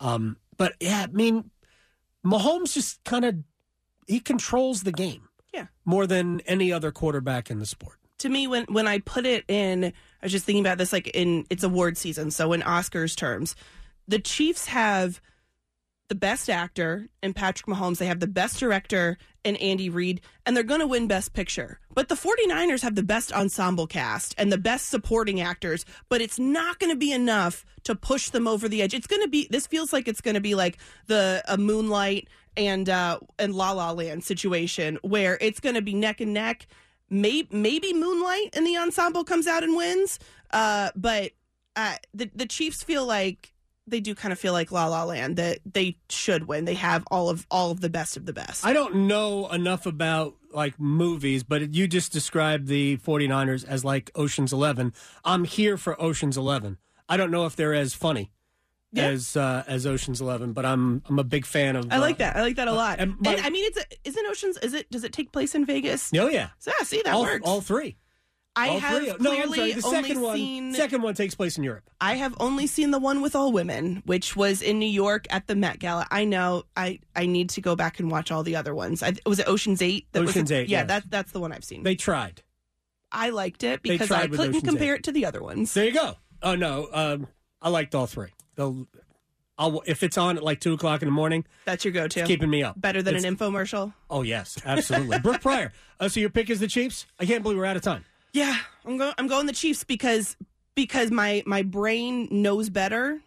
Um, 0.00 0.36
but 0.56 0.74
yeah, 0.80 1.06
I 1.08 1.12
mean, 1.12 1.50
Mahomes 2.24 2.72
just 2.72 3.02
kind 3.04 3.24
of 3.24 3.36
he 4.06 4.20
controls 4.20 4.82
the 4.82 4.92
game 4.92 5.28
Yeah. 5.52 5.66
more 5.84 6.06
than 6.06 6.40
any 6.46 6.72
other 6.72 6.90
quarterback 6.90 7.50
in 7.50 7.58
the 7.58 7.66
sport. 7.66 7.96
to 8.18 8.28
me 8.28 8.46
when 8.46 8.64
when 8.64 8.86
I 8.88 8.98
put 9.00 9.26
it 9.26 9.44
in 9.48 9.84
I 9.84 9.92
was 10.22 10.32
just 10.32 10.44
thinking 10.46 10.64
about 10.64 10.78
this 10.78 10.92
like 10.92 11.08
in 11.08 11.46
it's 11.50 11.62
award 11.62 11.96
season 11.96 12.30
so 12.30 12.52
in 12.52 12.62
Oscars 12.62 13.14
terms 13.16 13.54
the 14.08 14.18
Chiefs 14.18 14.66
have 14.66 15.20
the 16.08 16.14
best 16.14 16.48
actor 16.48 17.08
in 17.22 17.34
Patrick 17.34 17.66
Mahomes. 17.66 17.98
They 17.98 18.06
have 18.06 18.20
the 18.20 18.26
best 18.26 18.58
director 18.58 19.18
in 19.44 19.56
Andy 19.56 19.90
Reid 19.90 20.20
and 20.44 20.56
they're 20.56 20.64
going 20.64 20.80
to 20.80 20.86
win 20.86 21.06
best 21.06 21.32
picture. 21.34 21.80
But 21.94 22.08
the 22.08 22.14
49ers 22.14 22.82
have 22.82 22.94
the 22.94 23.02
best 23.02 23.32
ensemble 23.32 23.86
cast 23.86 24.34
and 24.38 24.50
the 24.50 24.58
best 24.58 24.88
supporting 24.88 25.40
actors 25.40 25.84
but 26.08 26.20
it's 26.20 26.38
not 26.38 26.78
going 26.78 26.92
to 26.92 26.98
be 26.98 27.12
enough 27.12 27.64
to 27.84 27.94
push 27.94 28.30
them 28.30 28.48
over 28.48 28.68
the 28.68 28.82
edge. 28.82 28.94
It's 28.94 29.06
going 29.06 29.22
to 29.22 29.28
be 29.28 29.46
this 29.50 29.66
feels 29.66 29.92
like 29.92 30.08
it's 30.08 30.20
going 30.20 30.34
to 30.34 30.40
be 30.40 30.54
like 30.54 30.78
the 31.06 31.42
a 31.46 31.56
moonlight 31.58 32.28
and 32.56 32.88
uh 32.88 33.20
and 33.38 33.54
La 33.54 33.72
La 33.72 33.92
Land 33.92 34.24
situation 34.24 34.98
where 35.02 35.38
it's 35.40 35.60
going 35.60 35.74
to 35.76 35.82
be 35.82 35.94
neck 35.94 36.20
and 36.20 36.32
neck. 36.32 36.66
Maybe 37.10 37.48
maybe 37.50 37.94
Moonlight 37.94 38.50
and 38.52 38.66
the 38.66 38.76
ensemble 38.76 39.24
comes 39.24 39.46
out 39.46 39.62
and 39.62 39.74
wins. 39.74 40.18
Uh, 40.50 40.90
but 40.94 41.32
uh, 41.76 41.96
the 42.12 42.30
the 42.34 42.44
Chiefs 42.44 42.82
feel 42.82 43.06
like 43.06 43.54
they 43.90 44.00
do 44.00 44.14
kind 44.14 44.32
of 44.32 44.38
feel 44.38 44.52
like 44.52 44.70
La 44.72 44.86
La 44.86 45.04
Land 45.04 45.36
that 45.36 45.58
they 45.64 45.96
should 46.08 46.46
win. 46.48 46.64
They 46.64 46.74
have 46.74 47.04
all 47.10 47.28
of 47.30 47.46
all 47.50 47.70
of 47.70 47.80
the 47.80 47.88
best 47.90 48.16
of 48.16 48.26
the 48.26 48.32
best. 48.32 48.64
I 48.64 48.72
don't 48.72 49.06
know 49.06 49.48
enough 49.48 49.86
about 49.86 50.34
like 50.52 50.78
movies, 50.80 51.42
but 51.42 51.74
you 51.74 51.86
just 51.88 52.12
described 52.12 52.68
the 52.68 52.96
49ers 52.98 53.66
as 53.66 53.84
like 53.84 54.10
Ocean's 54.14 54.52
11. 54.52 54.92
I'm 55.24 55.44
here 55.44 55.76
for 55.76 56.00
Ocean's 56.00 56.36
11. 56.36 56.78
I 57.08 57.16
don't 57.16 57.30
know 57.30 57.44
if 57.46 57.54
they're 57.56 57.74
as 57.74 57.92
funny 57.94 58.32
Yeah. 58.92 59.08
as 59.08 59.36
uh, 59.36 59.64
as 59.66 59.86
Ocean's 59.86 60.20
11, 60.20 60.52
but 60.54 60.64
I'm 60.64 61.02
I'm 61.08 61.18
a 61.18 61.24
big 61.24 61.44
fan 61.46 61.76
of 61.76 61.86
I 61.90 61.98
like 61.98 62.16
uh, 62.16 62.18
that. 62.18 62.36
I 62.36 62.40
like 62.42 62.56
that 62.56 62.68
a 62.68 62.72
lot. 62.72 62.98
and 62.98 63.12
And, 63.12 63.20
my- 63.22 63.42
I 63.44 63.50
mean, 63.50 63.64
it's 63.66 63.78
a, 63.78 63.84
isn't 64.04 64.26
Ocean's? 64.26 64.56
Is 64.58 64.72
it? 64.74 64.90
Does 64.90 65.04
it 65.04 65.12
take 65.12 65.32
place 65.32 65.54
in 65.54 65.64
Vegas? 65.66 66.10
Oh 66.14 66.28
yeah. 66.28 66.48
So, 66.58 66.72
yeah, 66.78 66.84
see 66.84 67.02
that 67.04 67.14
all, 67.14 67.22
works. 67.22 67.46
all 67.46 67.60
three. 67.60 67.96
I 68.58 68.68
all 68.68 68.78
have 68.80 68.96
three. 68.98 69.12
clearly 69.14 69.18
No, 69.22 69.30
I'm 69.42 69.54
sorry. 69.54 69.72
The 69.72 69.86
only 69.86 70.02
second 70.08 70.20
one 70.22 70.36
seen. 70.36 70.74
second 70.74 71.02
one 71.02 71.14
takes 71.14 71.34
place 71.34 71.56
in 71.58 71.64
Europe. 71.64 71.88
I 72.00 72.14
have 72.14 72.34
only 72.40 72.66
seen 72.66 72.90
the 72.90 72.98
one 72.98 73.20
with 73.22 73.34
all 73.36 73.52
women, 73.52 74.02
which 74.06 74.34
was 74.36 74.60
in 74.62 74.78
New 74.78 74.86
York 74.88 75.26
at 75.30 75.46
the 75.46 75.54
Met 75.54 75.78
Gala. 75.78 76.06
I 76.10 76.24
know. 76.24 76.64
I 76.76 77.00
I 77.16 77.26
need 77.26 77.50
to 77.50 77.60
go 77.60 77.76
back 77.76 77.98
and 78.00 78.10
watch 78.10 78.30
all 78.30 78.42
the 78.42 78.56
other 78.56 78.74
ones. 78.74 79.02
I, 79.02 79.14
was 79.26 79.38
it 79.38 79.48
Ocean's 79.48 79.80
Eight? 79.82 80.06
That 80.12 80.20
was 80.20 80.30
Ocean's 80.30 80.50
it? 80.50 80.54
8, 80.56 80.68
Yeah, 80.68 80.78
yes. 80.80 80.86
that 80.88 81.10
that's 81.10 81.32
the 81.32 81.40
one 81.40 81.52
I've 81.52 81.64
seen. 81.64 81.82
They 81.82 81.94
tried. 81.94 82.42
I 83.10 83.30
liked 83.30 83.64
it 83.64 83.82
because 83.82 84.10
I 84.10 84.26
couldn't 84.26 84.40
Ocean's 84.50 84.62
compare 84.64 84.94
Eight. 84.94 84.98
it 84.98 85.04
to 85.04 85.12
the 85.12 85.24
other 85.24 85.42
ones. 85.42 85.72
There 85.74 85.84
you 85.86 85.92
go. 85.92 86.16
Oh 86.42 86.54
no, 86.54 86.88
um, 86.92 87.26
I 87.62 87.68
liked 87.70 87.94
all 87.94 88.06
three. 88.06 88.28
They'll, 88.54 88.86
I'll, 89.56 89.82
if 89.86 90.02
it's 90.02 90.16
on 90.18 90.36
at 90.36 90.42
like 90.44 90.60
two 90.60 90.72
o'clock 90.74 91.02
in 91.02 91.06
the 91.08 91.12
morning, 91.12 91.44
That's 91.64 91.84
your 91.84 91.92
go-to. 91.92 92.24
keeping 92.24 92.48
me 92.50 92.62
up. 92.62 92.80
Better 92.80 93.02
than 93.02 93.16
It's- 93.16 93.24
an 93.28 93.36
infomercial. 93.36 93.92
Oh 94.10 94.22
yes, 94.22 94.56
absolutely. 94.64 95.18
Brooke 95.20 95.40
Pryor. 95.40 95.72
Uh, 95.98 96.08
so 96.08 96.20
your 96.20 96.30
pick 96.30 96.48
is 96.50 96.60
the 96.60 96.68
Chiefs. 96.68 97.06
I 97.18 97.24
can't 97.26 97.42
believe 97.42 97.58
we're 97.58 97.64
out 97.64 97.76
of 97.76 97.82
time. 97.82 98.04
Yeah, 98.32 98.56
I'm 98.84 98.98
going. 98.98 99.14
I'm 99.18 99.26
going 99.26 99.46
the 99.46 99.52
Chiefs 99.52 99.84
because 99.84 100.36
because 100.74 101.10
my 101.10 101.42
my 101.46 101.62
brain 101.62 102.28
knows 102.30 102.70
better. 102.70 103.20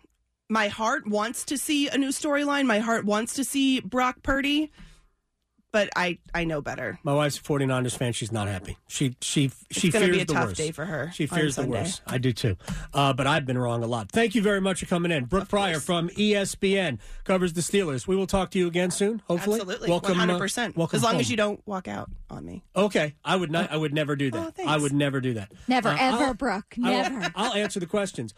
My 0.50 0.68
heart 0.68 1.08
wants 1.08 1.46
to 1.46 1.58
see 1.58 1.88
a 1.88 1.98
new 1.98 2.10
storyline. 2.10 2.66
My 2.66 2.80
heart 2.80 3.06
wants 3.06 3.34
to 3.36 3.44
see 3.44 3.80
Brock 3.80 4.22
Purdy, 4.22 4.72
but 5.72 5.90
I 5.96 6.18
I 6.34 6.44
know 6.44 6.62
better. 6.62 7.00
My 7.04 7.14
wife's 7.14 7.38
a 7.38 7.42
49ers 7.42 7.96
fan. 7.98 8.14
She's 8.14 8.32
not 8.32 8.48
happy. 8.48 8.78
She 8.88 9.16
she 9.22 9.52
she 9.72 9.88
It's 9.88 9.94
going 9.94 10.06
to 10.08 10.12
fears 10.12 10.16
be 10.18 10.22
a 10.22 10.26
the 10.26 10.34
tough 10.34 10.46
worst. 10.48 10.58
day 10.58 10.72
for 10.72 10.86
her. 10.86 11.12
She 11.14 11.26
fears 11.28 11.56
the 11.56 11.62
Sunday. 11.64 11.80
worst. 11.80 12.02
I 12.06 12.18
do 12.18 12.34
too. 12.34 12.58
Uh, 12.94 13.14
but 13.14 13.28
I've 13.28 13.46
been 13.46 13.58
wrong 13.58 13.84
a 13.84 13.88
lot. 13.88 14.12
Thank 14.12 14.36
you 14.36 14.42
very 14.42 14.60
much 14.62 14.80
for 14.82 14.86
coming 14.86 15.12
in. 15.12 15.26
Brooke 15.26 15.48
Pryor 15.50 15.80
from 15.80 16.10
E 16.18 16.34
ESPN 16.34 17.00
covers 17.24 17.54
the 17.54 17.62
Steelers. 17.62 18.08
We 18.08 18.16
will 18.16 18.28
talk 18.28 18.52
to 18.52 18.60
you 18.60 18.68
again 18.68 18.92
soon. 18.92 19.22
Hopefully, 19.28 19.60
Absolutely, 19.62 19.90
Welcome, 19.90 20.12
uh, 20.12 20.16
hundred 20.16 20.40
percent. 20.40 20.76
Welcome. 20.76 20.98
As 20.98 21.04
long 21.04 21.14
home. 21.14 21.22
as 21.22 21.30
you 21.32 21.38
don't 21.38 21.62
walk 21.66 21.88
out 21.88 22.10
on 22.30 22.46
me. 22.46 22.64
Okay, 22.76 23.16
I 23.24 23.36
would 23.36 23.52
not. 23.52 23.72
I 23.72 23.78
would 23.78 23.94
never 23.94 24.16
do 24.16 24.32
that. 24.32 24.54
Oh. 24.60 24.68
I 24.68 24.78
would 24.78 24.94
never 24.94 25.22
do 25.22 25.36
that. 25.36 25.52
Never, 25.68 25.90
Uh, 25.90 25.98
ever, 26.00 26.24
I'll- 26.26 26.34
Brooke. 26.34 26.76
I 26.84 26.90
will- 26.90 27.02
Never. 27.10 27.32
I'll 27.36 27.54
answer 27.54 27.80
the 27.80 27.86
questions. 27.86 28.34